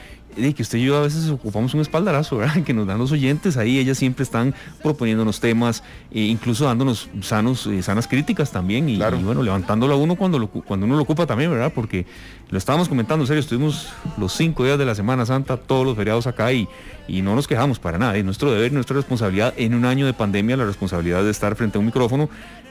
[0.40, 2.62] de que usted y yo a veces ocupamos un espaldarazo, ¿verdad?
[2.64, 7.66] Que nos dan los oyentes ahí, ellas siempre están proponiéndonos temas, e incluso dándonos sanos,
[7.66, 11.50] eh, sanas críticas también, y, bueno, levantándolo a uno cuando, cuando uno lo ocupa también,
[11.50, 11.72] ¿verdad?
[11.74, 12.06] Porque
[12.50, 15.96] lo estábamos comentando, en serio, estuvimos los cinco días de la Semana Santa, todos los
[15.96, 16.68] feriados acá y,
[17.06, 18.16] y no nos quejamos para nada.
[18.16, 21.78] Es nuestro deber, nuestra responsabilidad en un año de pandemia, la responsabilidad de estar frente
[21.78, 22.28] a un micrófono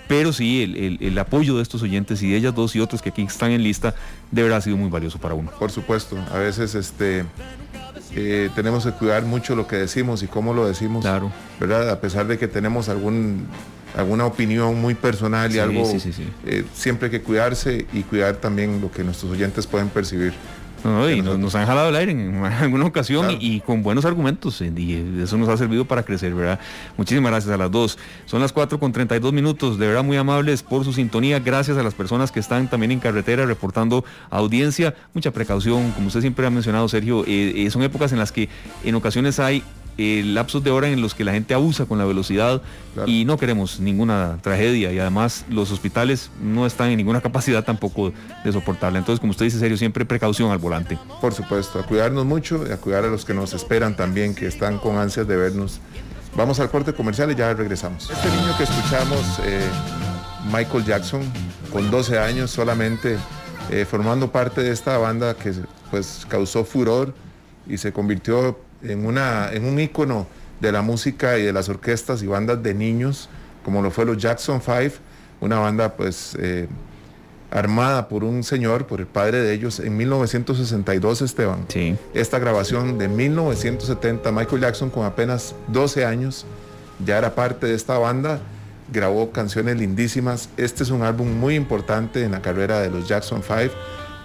[0.07, 3.23] pero sí el, apoyo de estos oyentes y de ellas dos y otros que aquí
[3.23, 3.93] están en lista
[4.31, 5.51] de verdad ha sido muy valioso para uno.
[5.59, 7.25] Por supuesto, a veces este
[8.15, 11.31] eh, tenemos que cuidar mucho lo que decimos y cómo lo decimos, claro.
[11.59, 11.89] ¿verdad?
[11.89, 13.47] A pesar de que tenemos algún
[13.95, 15.89] alguna opinión muy personal y algo,
[16.45, 20.33] eh, siempre hay que cuidarse y cuidar también lo que nuestros oyentes pueden percibir
[21.09, 25.37] y nos, han jalado el aire en alguna ocasión y, con buenos argumentos y eso
[25.37, 26.59] nos ha servido para crecer, ¿verdad?
[26.97, 27.97] Muchísimas gracias a las dos.
[28.25, 31.39] Son las 4 con 32 minutos, de verdad muy amables por su sintonía.
[31.39, 34.95] Gracias a las personas que están también en carretera reportando audiencia.
[35.13, 38.49] Mucha precaución, como usted siempre ha mencionado, Sergio, eh, eh, son épocas en las que
[38.83, 39.63] en ocasiones hay
[39.97, 42.61] eh, lapsos de hora en los que la gente abusa con la velocidad
[43.05, 48.13] y no queremos ninguna tragedia y además los hospitales no están en ninguna capacidad tampoco
[48.43, 48.99] de soportarla.
[48.99, 50.97] Entonces, como usted dice, serio, siempre precaución al volante.
[51.21, 54.47] Por supuesto, a cuidarnos mucho y a cuidar a los que nos esperan también, que
[54.47, 55.79] están con ansias de vernos.
[56.35, 58.09] Vamos al corte comercial y ya regresamos.
[58.09, 59.67] Este niño que escuchamos, eh,
[60.53, 61.21] Michael Jackson,
[61.71, 63.17] con 12 años solamente,
[63.71, 65.53] eh, formando parte de esta banda que
[65.89, 67.13] pues causó furor
[67.67, 70.27] y se convirtió en, una, en un ícono
[70.59, 73.29] de la música y de las orquestas y bandas de niños,
[73.63, 74.93] como lo fue los Jackson Five,
[75.39, 76.67] una banda pues eh,
[77.51, 81.65] armada por un señor, por el padre de ellos, en 1962, Esteban.
[81.67, 81.95] Sí.
[82.13, 86.45] Esta grabación de 1970, Michael Jackson con apenas 12 años,
[87.05, 88.39] ya era parte de esta banda,
[88.91, 90.49] grabó canciones lindísimas.
[90.57, 93.71] Este es un álbum muy importante en la carrera de los Jackson Five,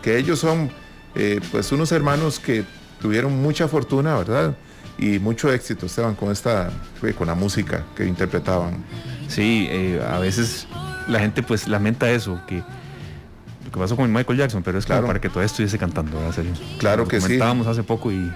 [0.03, 0.71] que ellos son
[1.15, 2.65] eh, pues unos hermanos que
[3.03, 4.57] tuvieron mucha fortuna, ¿verdad?
[4.97, 6.71] Y mucho éxito, Esteban, con esta,
[7.19, 8.85] con la música que interpretaban.
[9.27, 10.69] Sí, eh, a veces
[11.09, 15.07] la gente pues lamenta eso, que lo que pasó con Michael Jackson, pero es claro
[15.07, 16.45] para que todavía estuviese cantando, ¿verdad?
[16.79, 17.41] Claro que sí.
[17.41, 18.31] Hace poco y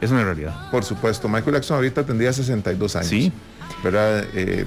[0.00, 0.70] es una realidad.
[0.70, 3.08] Por supuesto, Michael Jackson ahorita tendría 62 años.
[3.08, 3.32] Sí.
[3.82, 4.24] ¿Verdad?
[4.34, 4.66] Eh,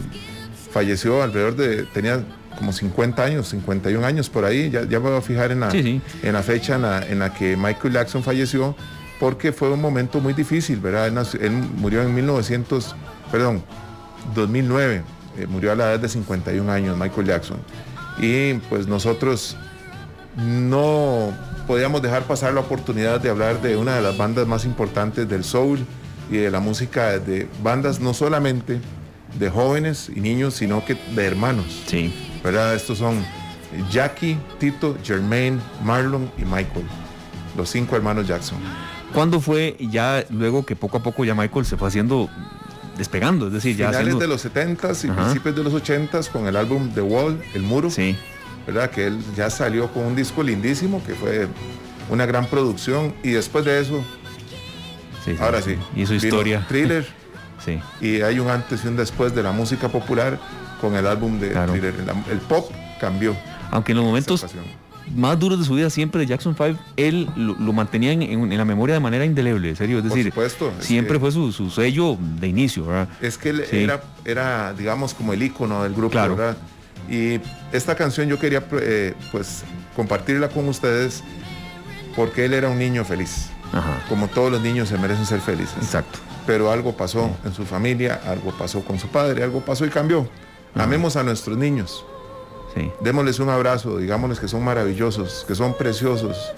[0.72, 2.24] falleció alrededor de, tenía
[2.58, 6.02] como 50 años, 51 años por ahí, ya, ya voy a fijar en la, en
[6.24, 8.76] la fecha en la, en la que Michael Jackson falleció
[9.24, 11.08] porque fue un momento muy difícil, ¿verdad?
[11.40, 12.94] Él, murió en 1900,
[13.32, 13.64] perdón,
[14.36, 15.02] 2009,
[15.38, 17.58] eh, murió a la edad de 51 años Michael Jackson.
[18.20, 19.56] Y pues nosotros
[20.36, 21.32] no
[21.68, 25.46] podíamos dejar pasar la oportunidad de hablar de una de las bandas más importantes del
[25.46, 25.80] soul
[26.30, 28.82] y de la música de bandas no solamente
[29.40, 31.84] de jóvenes y niños, sino que de hermanos.
[31.88, 32.14] Sí.
[32.44, 32.76] ¿Verdad?
[32.76, 33.24] Estos son
[33.90, 36.86] Jackie, Tito, Jermaine, Marlon y Michael,
[37.56, 38.60] los cinco hermanos Jackson.
[39.14, 42.30] ¿Cuándo fue ya luego que poco a poco ya Michael se fue haciendo
[42.98, 43.48] despegando?
[43.48, 46.90] Es decir, ya finales de los 70s y principios de los 80s con el álbum
[46.94, 47.90] The Wall, El Muro.
[47.90, 48.16] Sí.
[48.66, 48.90] ¿verdad?
[48.90, 51.48] Que él ya salió con un disco lindísimo, que fue
[52.10, 54.04] una gran producción, y después de eso,
[55.40, 56.66] ahora sí, y su historia.
[56.68, 57.06] Thriller,
[57.66, 57.80] sí.
[58.02, 60.40] y hay un antes y un después de la música popular
[60.82, 61.94] con el álbum de Thriller.
[62.32, 63.36] El, pop cambió.
[63.72, 64.46] Aunque en los momentos
[65.16, 68.96] más duros de su vida siempre de Jackson 5, él lo, mantenía en, la memoria
[68.96, 69.98] de manera indeleble, en serio.
[70.00, 73.10] Es decir, supuesto, siempre fue su, sello de inicio, ¿verdad?
[73.22, 76.58] Es que él era, era, digamos, como el ícono del grupo, ¿verdad?
[77.10, 77.40] Y
[77.72, 79.64] esta canción yo quería, eh, pues,
[79.96, 81.24] compartirla con ustedes
[82.16, 83.50] porque él era un niño feliz.
[84.08, 85.76] Como todos los niños se merecen ser felices.
[85.78, 86.20] Exacto.
[86.46, 90.28] Pero algo pasó en su familia, algo pasó con su padre, algo pasó y cambió.
[90.76, 92.06] Amemos a nuestros niños.
[93.02, 96.54] Démosles un abrazo, digámosles que son maravillosos, que son preciosos,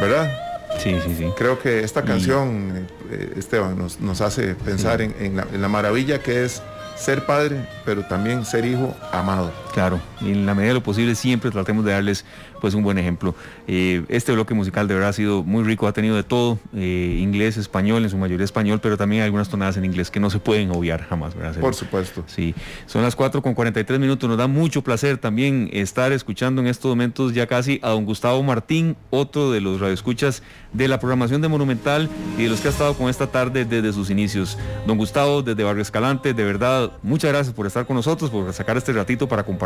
[0.00, 0.30] ¿verdad?
[0.78, 1.26] Sí, sí, sí.
[1.36, 6.62] Creo que esta canción, eh, Esteban, nos, hace pensar en, la, maravilla que es
[6.96, 9.50] ser padre, pero también ser hijo amado.
[9.72, 12.24] Claro, y en la medida de lo posible siempre tratemos de darles
[12.60, 13.34] pues un buen ejemplo.
[13.66, 17.18] Eh, este bloque musical de verdad ha sido muy rico, ha tenido de todo, eh,
[17.20, 20.30] inglés, español, en su mayoría español, pero también hay algunas tonadas en inglés que no
[20.30, 21.58] se pueden obviar jamás, ¿verdad?
[21.60, 22.22] Por supuesto.
[22.26, 22.54] Sí,
[22.86, 26.88] son las 4 con 43 minutos, nos da mucho placer también estar escuchando en estos
[26.88, 30.42] momentos ya casi a don Gustavo Martín, otro de los radioescuchas
[30.72, 32.08] de la programación de Monumental
[32.38, 34.56] y de los que ha estado con esta tarde desde sus inicios.
[34.86, 38.76] Don Gustavo, desde Barrio Escalante, de verdad, muchas gracias por estar con nosotros, por sacar
[38.76, 39.61] este ratito para compartir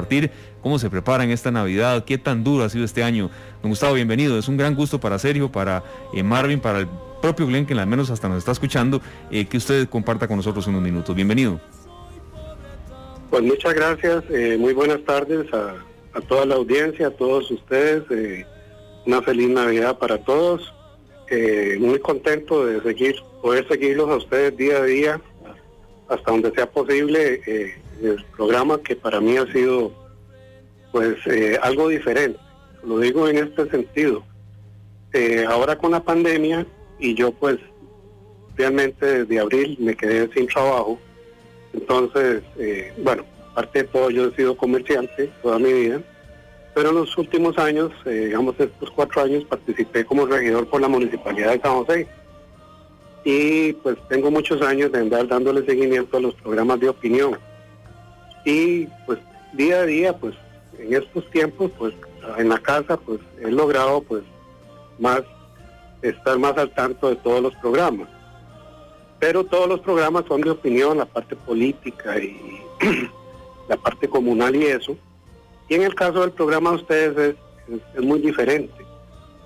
[0.62, 3.30] cómo se prepara en esta Navidad, qué tan duro ha sido este año.
[3.62, 4.38] Don Gustavo, bienvenido.
[4.38, 5.82] Es un gran gusto para Sergio, para
[6.12, 6.88] eh, Marvin, para el
[7.22, 10.66] propio Glenn, que al menos hasta nos está escuchando, eh, que usted comparta con nosotros
[10.66, 11.14] unos minutos.
[11.14, 11.60] Bienvenido.
[13.30, 14.24] Pues muchas gracias.
[14.30, 15.74] Eh, muy buenas tardes a,
[16.28, 18.02] toda la audiencia, a todos ustedes.
[19.06, 20.74] una feliz Navidad para todos.
[21.78, 25.20] muy contento de seguir, poder seguirlos a ustedes día a día,
[26.08, 27.40] hasta donde sea posible,
[28.02, 29.92] el programa que para mí ha sido
[30.92, 31.16] pues
[31.62, 32.38] algo diferente.
[32.84, 34.24] Lo digo en este sentido.
[35.12, 36.66] Eh, ahora con la pandemia
[36.98, 37.58] y yo pues
[38.56, 40.98] realmente desde abril me quedé sin trabajo,
[41.72, 46.00] entonces, eh, bueno, aparte de todo yo he sido comerciante toda mi vida,
[46.74, 50.88] pero en los últimos años, eh, digamos estos cuatro años, participé como regidor por la
[50.88, 52.08] Municipalidad de San José.
[53.24, 57.38] Y pues tengo muchos años de andar dándole seguimiento a los programas de opinión
[58.46, 59.18] y pues
[59.52, 60.34] día a día pues
[60.78, 61.92] en estos tiempos pues
[62.38, 64.22] en la casa pues he logrado pues
[64.98, 65.22] más
[66.00, 68.08] estar más al tanto de todos los programas.
[69.18, 72.62] Pero todos los programas son de opinión, la parte política y
[73.68, 74.96] la parte comunal y eso.
[75.68, 77.36] Y en el caso del programa de ustedes
[77.96, 78.86] es, muy diferente,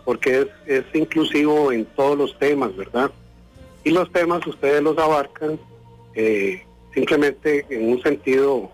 [0.04, 3.10] porque es, es inclusivo en todos los temas, ¿verdad?
[3.82, 5.58] Y los temas ustedes los abarcan
[6.14, 8.70] eh, simplemente en un sentido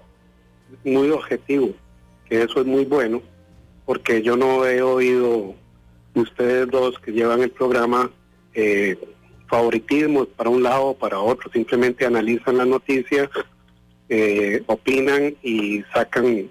[0.84, 1.70] muy objetivo,
[2.28, 3.22] que eso es muy bueno
[3.86, 5.54] porque yo no he oído
[6.14, 8.10] ustedes dos que llevan el programa
[8.52, 8.98] eh,
[9.48, 13.30] favoritismo para un lado o para otro, simplemente analizan la noticia,
[14.08, 16.50] eh, opinan y sacan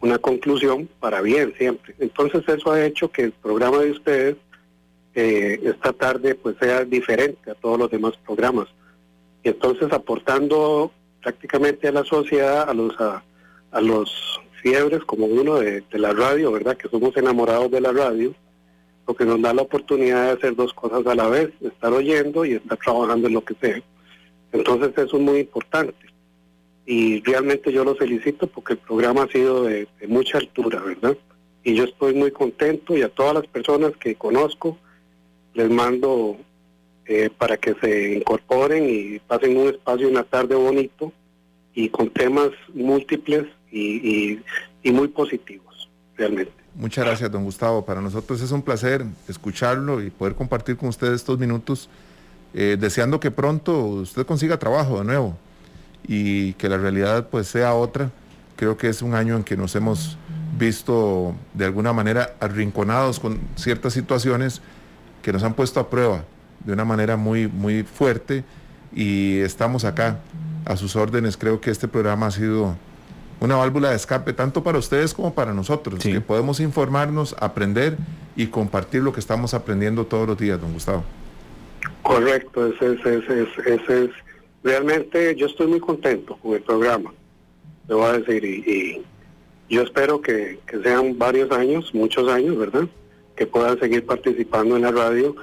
[0.00, 1.96] una conclusión para bien siempre.
[1.98, 4.36] Entonces eso ha hecho que el programa de ustedes
[5.16, 8.68] eh, esta tarde pues sea diferente a todos los demás programas.
[9.42, 13.24] Y entonces aportando prácticamente a la sociedad, a los a
[13.72, 16.76] los fiebres como uno de, la radio, ¿verdad?
[16.76, 18.34] Que somos enamorados de la radio,
[19.06, 22.44] lo que nos da la oportunidad de hacer dos cosas a la vez, estar oyendo
[22.44, 23.82] y estar trabajando en lo que sea.
[24.52, 26.06] Entonces eso es muy importante.
[26.86, 31.16] Y realmente yo los felicito porque el programa ha sido de, mucha altura, ¿verdad?
[31.62, 34.78] Y yo estoy muy contento y a todas las personas que conozco
[35.54, 36.36] les mando
[37.04, 41.12] eh, para que se incorporen y pasen un espacio, una tarde bonito
[41.74, 44.40] y con temas múltiples y,
[44.84, 46.52] muy positivos, realmente.
[46.74, 47.84] Muchas gracias, don Gustavo.
[47.84, 51.88] Para nosotros es un placer escucharlo y poder compartir con usted estos minutos,
[52.54, 55.36] eh, deseando que pronto usted consiga trabajo de nuevo
[56.06, 58.10] y que la realidad pues sea otra.
[58.56, 60.16] Creo que es un año en que nos hemos
[60.58, 64.60] visto de alguna manera arrinconados con ciertas situaciones
[65.22, 66.24] que nos han puesto a prueba
[66.64, 68.44] de una manera muy, muy fuerte
[68.92, 70.20] y estamos acá
[70.64, 71.36] a sus órdenes.
[71.36, 72.76] Creo que este programa ha sido
[73.40, 77.96] una válvula de escape tanto para ustedes como para nosotros, que podemos informarnos, aprender
[78.36, 81.04] y compartir lo que estamos aprendiendo todos los días, don Gustavo.
[82.02, 84.10] Correcto, ese es, ese es, ese es,
[84.64, 87.12] realmente yo estoy muy contento con el programa,
[87.88, 89.02] le voy a decir, y,
[89.70, 92.88] yo espero que, que, sean varios años, muchos años, ¿verdad?
[93.36, 95.36] Que puedan seguir participando en la radio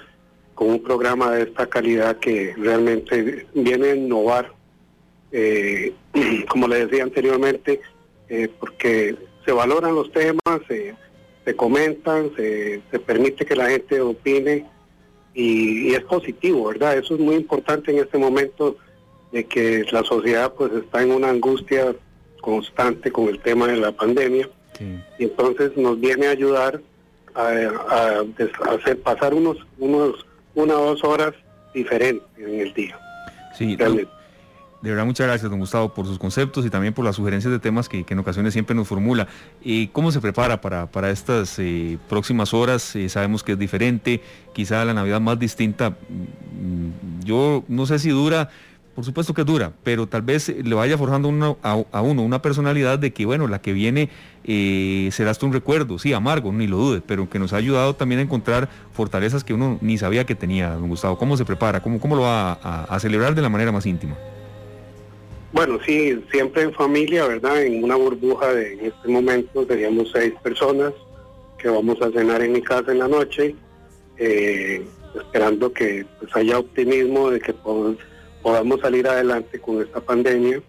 [0.56, 4.52] con un programa de esta calidad que realmente viene a innovar
[5.38, 5.94] eh,
[6.48, 7.82] como le decía anteriormente,
[8.30, 10.96] eh, porque se valoran los temas, se,
[11.44, 14.66] se comentan, se, se, permite que la gente opine
[15.34, 16.98] y, es positivo, ¿verdad?
[16.98, 18.78] Eso es muy importante en este momento
[19.34, 21.94] de que la sociedad pues está en una angustia
[22.40, 24.48] constante con el tema de la pandemia
[25.20, 26.80] y entonces nos viene a ayudar
[27.34, 28.24] a,
[28.70, 31.34] hacer pasar unos, unos, una o dos horas
[31.74, 32.98] diferentes en el día.
[33.58, 33.76] Sí,
[34.86, 37.58] de verdad, muchas gracias, don Gustavo, por sus conceptos y también por las sugerencias de
[37.58, 39.28] temas que, en ocasiones siempre nos formula.
[39.64, 42.96] y ¿Cómo se prepara para, estas eh, próximas horas?
[42.96, 44.22] Eh, sabemos que es diferente,
[44.54, 45.90] quizá la Navidad más distinta.
[45.90, 48.52] Mm, yo no sé si dura
[48.94, 53.12] por supuesto que dura, pero tal vez le vaya forjando a, uno una personalidad de
[53.12, 54.10] que, bueno, la que viene
[54.46, 57.96] eh, será hasta un recuerdo, sí, amargo, ni lo dude, pero que nos ha ayudado
[57.96, 61.18] también a encontrar fortalezas que uno ni sabía que tenía, don Gustavo.
[61.18, 61.82] ¿Cómo se prepara?
[61.82, 64.16] ¿Cómo, cómo lo va a, celebrar de la manera más íntima?
[65.56, 67.64] Bueno, sí, siempre en familia, ¿verdad?
[67.64, 70.92] En una burbuja de, en este momento seríamos seis personas
[71.58, 73.56] que vamos a cenar en mi casa en la noche,
[74.18, 74.86] eh,
[75.16, 80.62] esperando que pues, haya optimismo de que podamos salir adelante con esta pandemia.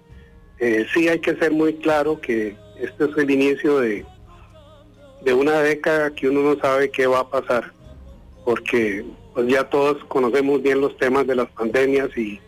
[0.60, 4.06] Eh, sí hay que ser muy claro que este es el inicio de,
[5.22, 7.72] de una década que uno no sabe qué va a pasar,
[8.44, 12.38] porque pues ya todos conocemos bien los temas de las pandemias y,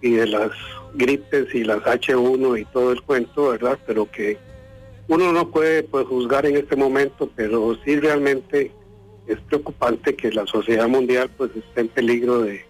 [0.00, 0.52] y de las
[0.94, 3.78] gripes y las H1 y todo el cuento, ¿verdad?
[3.86, 4.38] Pero que
[5.08, 8.70] uno no puede pues, juzgar en este momento, pero sí realmente
[9.26, 12.64] es preocupante que la sociedad mundial pues esté en peligro de,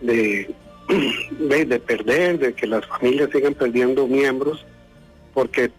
[0.00, 0.54] de
[1.38, 4.64] de, perder, de que las familias sigan perdiendo miembros,
[5.34, 5.70] porque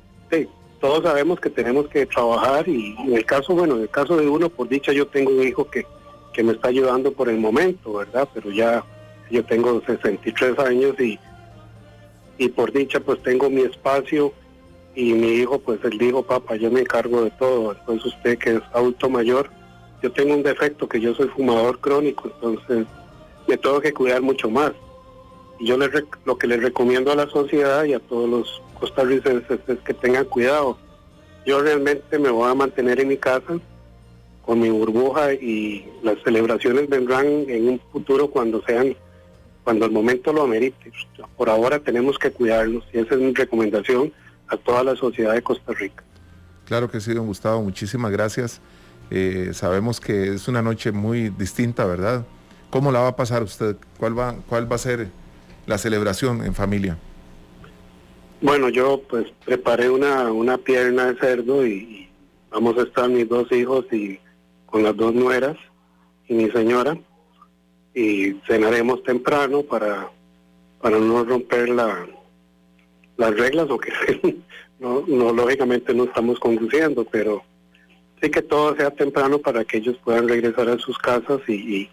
[0.80, 4.28] todos sabemos que tenemos que trabajar y en el caso, bueno, en el caso de
[4.28, 5.86] uno, por dicha yo tengo un hijo que,
[6.34, 8.28] que me está ayudando por el momento, ¿verdad?
[8.34, 8.84] Pero ya
[9.32, 11.18] yo tengo 63 años y,
[12.38, 14.33] y por dicha pues tengo mi espacio
[14.95, 18.55] y mi hijo pues él dijo, papá, yo me encargo de todo, entonces usted que
[18.55, 19.49] es adulto mayor,
[20.01, 22.85] yo tengo un defecto que yo soy fumador crónico, entonces
[23.47, 24.73] me tengo que cuidar mucho más
[25.59, 25.77] yo
[26.25, 30.25] lo que les recomiendo a la sociedad y a todos los costarricenses es que tengan
[30.25, 30.77] cuidado.
[31.45, 33.59] Yo realmente me voy a mantener en mi casa
[34.45, 38.95] con mi burbuja y las celebraciones vendrán en un futuro cuando sean,
[39.68, 40.93] cuando el momento lo amerite.
[41.36, 44.13] Por ahora tenemos que cuidarnos y esa es mi recomendación
[44.47, 46.05] a toda la sociedad de Costa Rica.
[46.63, 48.61] Claro que sí, don Gustavo, muchísimas gracias.
[49.11, 52.26] Eh, sabemos que es una noche muy distinta, ¿verdad?
[52.70, 53.76] ¿Cómo la va a pasar usted?
[53.99, 55.09] ¿Cuál va, cuál va a ser
[55.65, 56.97] la celebración en familia?
[58.41, 62.09] Bueno, yo pues preparé una, una pierna de cerdo y,
[62.51, 64.18] vamos a estar mis dos hijos y
[64.65, 65.57] con las dos nueras
[66.30, 66.97] y mi señora
[67.97, 70.11] y cenaremos temprano para,
[70.81, 72.07] para no romper la,
[73.17, 73.91] las reglas o que
[74.79, 77.43] no, no lógicamente no estamos conduciendo, pero
[78.21, 81.89] sí que todo sea temprano para que ellos puedan regresar a sus casas y,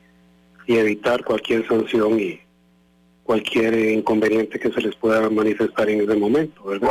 [0.66, 2.40] y evitar cualquier sanción y,
[3.24, 6.90] cualquier inconveniente que se les pueda manifestar en ese momento, ¿verdad?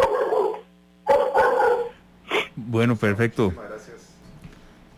[2.55, 3.53] Bueno, perfecto.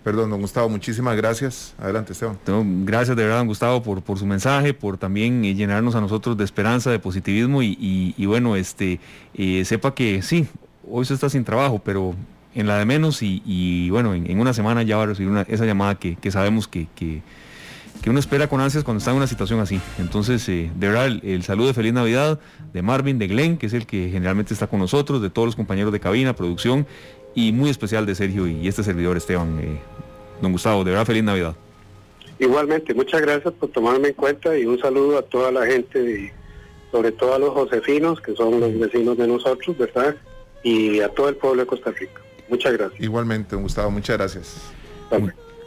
[0.06, 1.74] Perdón, don Gustavo, muchísimas gracias.
[1.80, 2.38] Adelante, Esteban.
[2.86, 6.44] gracias de verdad, don Gustavo, por, su mensaje, por también eh, llenarnos a nosotros de
[6.44, 9.00] esperanza, de positivismo y, bueno, este,
[9.34, 10.48] eh, sepa que sí,
[10.88, 12.14] hoy se está sin trabajo, pero
[12.54, 15.96] en la de menos y, bueno, en, una semana ya va a recibir esa llamada
[15.96, 16.84] que, sabemos que
[18.10, 19.80] uno espera con ansias cuando está en una situación así.
[19.98, 22.40] Entonces, eh, de verdad, el, saludo de feliz Navidad
[22.74, 25.56] de Marvin, de Glenn, que es el que generalmente está con nosotros, de todos los
[25.56, 26.86] compañeros de cabina, producción,
[27.36, 29.60] y muy especial de Sergio y, este servidor Esteban.
[29.60, 29.80] Eh,
[30.42, 31.56] don Gustavo, de verdad, feliz Navidad.
[32.40, 36.34] Igualmente, muchas gracias por tomarme en cuenta y un saludo a toda la gente,
[36.92, 40.16] sobre todo a los josefinos, que son los vecinos de nosotros, ¿verdad?
[40.64, 42.22] Y a todo el pueblo de Costa Rica.
[42.50, 43.00] Muchas gracias.
[43.00, 44.72] Igualmente, don Gustavo, muchas gracias.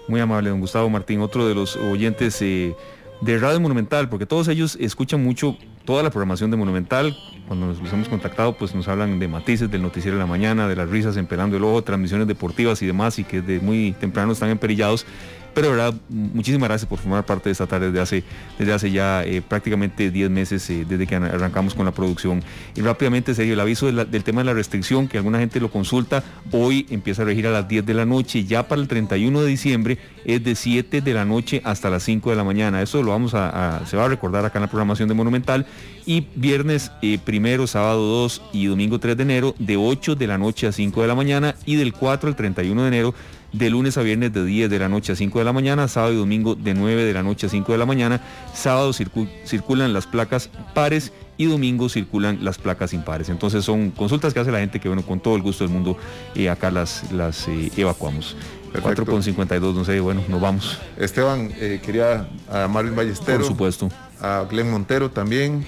[0.08, 2.74] Muy amable, don Gustavo Martín, otro de los oyentes eh,
[3.20, 5.56] de Radio Monumental, porque todos ellos escuchan mucho
[5.88, 7.16] toda la programación de Monumental.
[7.46, 10.76] Cuando nos hemos contactado, pues nos hablan de matices del noticiero de la mañana, de
[10.76, 14.50] las risas empelando el ojo, transmisiones deportivas y demás, y que de muy temprano están
[14.50, 15.06] emperillados.
[15.54, 18.24] Pero de verdad, muchísimas gracias por formar parte de esta tarde desde hace,
[18.58, 22.42] desde hace ya eh, prácticamente 10 meses eh, desde que arrancamos con la producción.
[22.74, 26.22] Y rápidamente, serio, el aviso del tema de la restricción, que alguna gente lo consulta,
[26.52, 29.48] hoy empieza a regir a las 10 de la noche, ya para el 31 de
[29.48, 32.82] diciembre es de 7 de la noche hasta las 5 de la mañana.
[32.82, 35.66] Eso lo vamos a, se va a recordar acá en la programación de Monumental.
[36.06, 40.38] Y viernes eh, primero, sábado 2 y domingo 3 de enero, de 8 de la
[40.38, 43.14] noche a 5 de la mañana y del 4 al 31 de enero
[43.52, 46.12] de lunes a viernes de 10 de la noche a 5 de la mañana, sábado
[46.12, 48.20] y domingo de 9 de la noche a 5 de la mañana,
[48.52, 53.28] sábado circulan las placas pares y domingo circulan las placas impares.
[53.28, 55.96] Entonces son consultas que hace la gente que bueno, con todo el gusto del mundo
[56.34, 58.36] eh, acá las, las eh, evacuamos.
[58.74, 60.78] 4.52, no sé, bueno, nos vamos.
[60.98, 63.40] Esteban, eh, quería a Marvin Ballesteros.
[63.40, 63.88] Por supuesto.
[64.20, 65.64] A Glenn Montero también,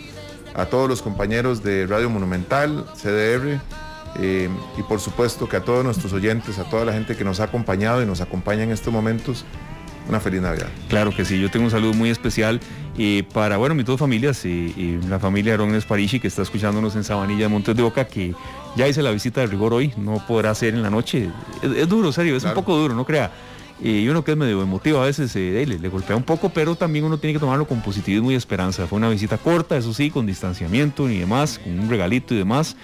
[0.55, 3.61] a todos los compañeros de Radio Monumental, CDR,
[4.19, 7.45] y por supuesto que a todos nuestros oyentes, a toda la gente que nos ha
[7.45, 9.45] acompañado y nos acompaña en estos momentos,
[10.09, 10.69] una feliz Navidad.
[10.89, 12.61] Claro que sí, yo tengo un saludo muy especial
[12.97, 17.05] y para, bueno, mis dos familias, y, la familia Arones Parishi que está escuchándonos en
[17.05, 18.35] Sabanilla de Montes de Oca, que
[18.77, 21.31] ya hice la visita de rigor hoy, no podrá ser en la noche.
[21.63, 23.31] Es, duro, serio, es un poco duro, no crea.
[23.83, 27.07] Y uno que es medio emotivo a veces eh, le, golpea un poco, pero también
[27.07, 28.87] uno tiene que tomarlo con positivismo y esperanza.
[28.87, 32.77] Fue una visita corta, eso sí, con distanciamiento y demás, con un regalito y demás,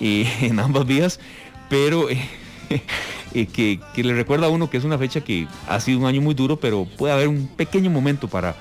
[0.00, 1.20] en ambas vías,
[1.68, 2.10] pero...
[2.10, 2.20] Eh,
[3.34, 6.20] Eh, que, le recuerda a uno que es una fecha que ha sido un año
[6.20, 8.54] muy duro, pero puede haber un pequeño momento para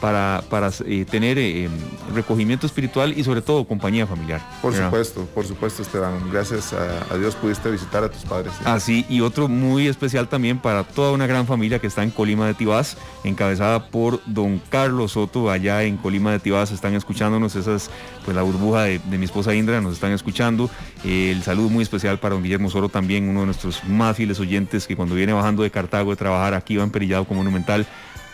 [0.00, 1.70] para, para eh, tener eh, em,
[2.14, 4.40] recogimiento espiritual y sobre todo compañía familiar.
[4.62, 6.30] Por supuesto, por supuesto Esteban.
[6.32, 8.52] Gracias a, Dios pudiste visitar a tus padres.
[8.64, 12.46] Así, y otro muy especial también para toda una gran familia que está en Colima
[12.46, 17.90] de Tibás, encabezada por don Carlos Soto, allá en Colima de Tibás, están escuchándonos, esas,
[18.24, 20.70] pues la burbuja de, mi esposa Indra, nos están escuchando.
[21.04, 24.40] Eh, el saludo muy especial para don Guillermo Soro también, uno de nuestros más fieles
[24.40, 27.86] oyentes que cuando viene bajando de Cartago de trabajar aquí va emperillado como monumental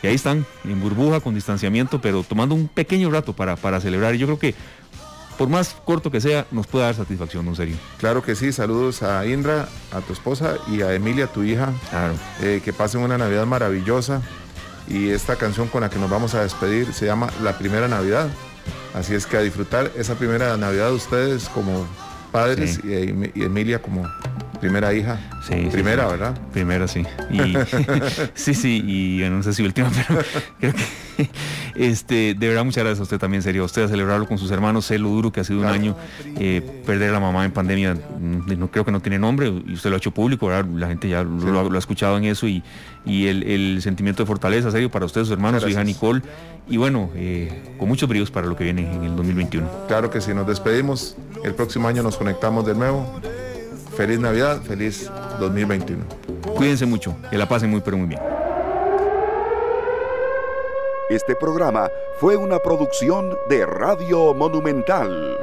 [0.02, 4.14] y ahí están, en burbuja, con distanciamiento, pero tomando un pequeño rato para, para celebrar.
[4.14, 4.54] Y yo creo que
[5.36, 7.76] por más corto que sea, nos puede dar satisfacción, en serio.
[7.98, 11.72] Claro que sí, saludos a Indra, a tu esposa y a Emilia, tu hija.
[11.90, 12.14] Claro.
[12.40, 14.22] Eh, que pasen una Navidad maravillosa.
[14.88, 18.28] Y esta canción con la que nos vamos a despedir se llama La Primera Navidad.
[18.94, 21.86] Así es que a disfrutar esa primera Navidad de ustedes como
[22.32, 22.92] padres y,
[23.34, 24.08] y Emilia como
[24.60, 25.18] Primera hija.
[25.46, 25.68] Sí.
[25.70, 26.38] Primera, ¿verdad?
[26.52, 27.04] Primera, sí.
[27.30, 27.54] Y,
[28.34, 30.20] sí, sí, y no sé si última, pero
[30.58, 31.28] creo que
[31.76, 33.64] este, de verdad muchas gracias a usted también, serio.
[33.64, 35.96] usted a celebrarlo con sus hermanos, sé lo duro que ha sido un año.
[36.38, 39.74] Eh, perder a la mamá en pandemia, mm, no creo que no tiene nombre, y
[39.74, 42.62] usted lo ha hecho público, la gente ya lo, ha escuchado en eso y,
[43.04, 46.22] y el, sentimiento de fortaleza, serio, para usted, sus hermanos, su hija Nicole.
[46.68, 49.86] Y bueno, eh, con muchos bríos para lo que viene en el 2021.
[49.86, 51.16] Claro que sí, nos despedimos.
[51.44, 53.20] El próximo año nos conectamos de nuevo.
[53.96, 56.04] Feliz Navidad, feliz 2021.
[56.54, 58.20] Cuídense mucho, que la pasen muy pero muy bien.
[61.08, 61.88] Este programa
[62.18, 65.38] fue una producción de Radio Monumental.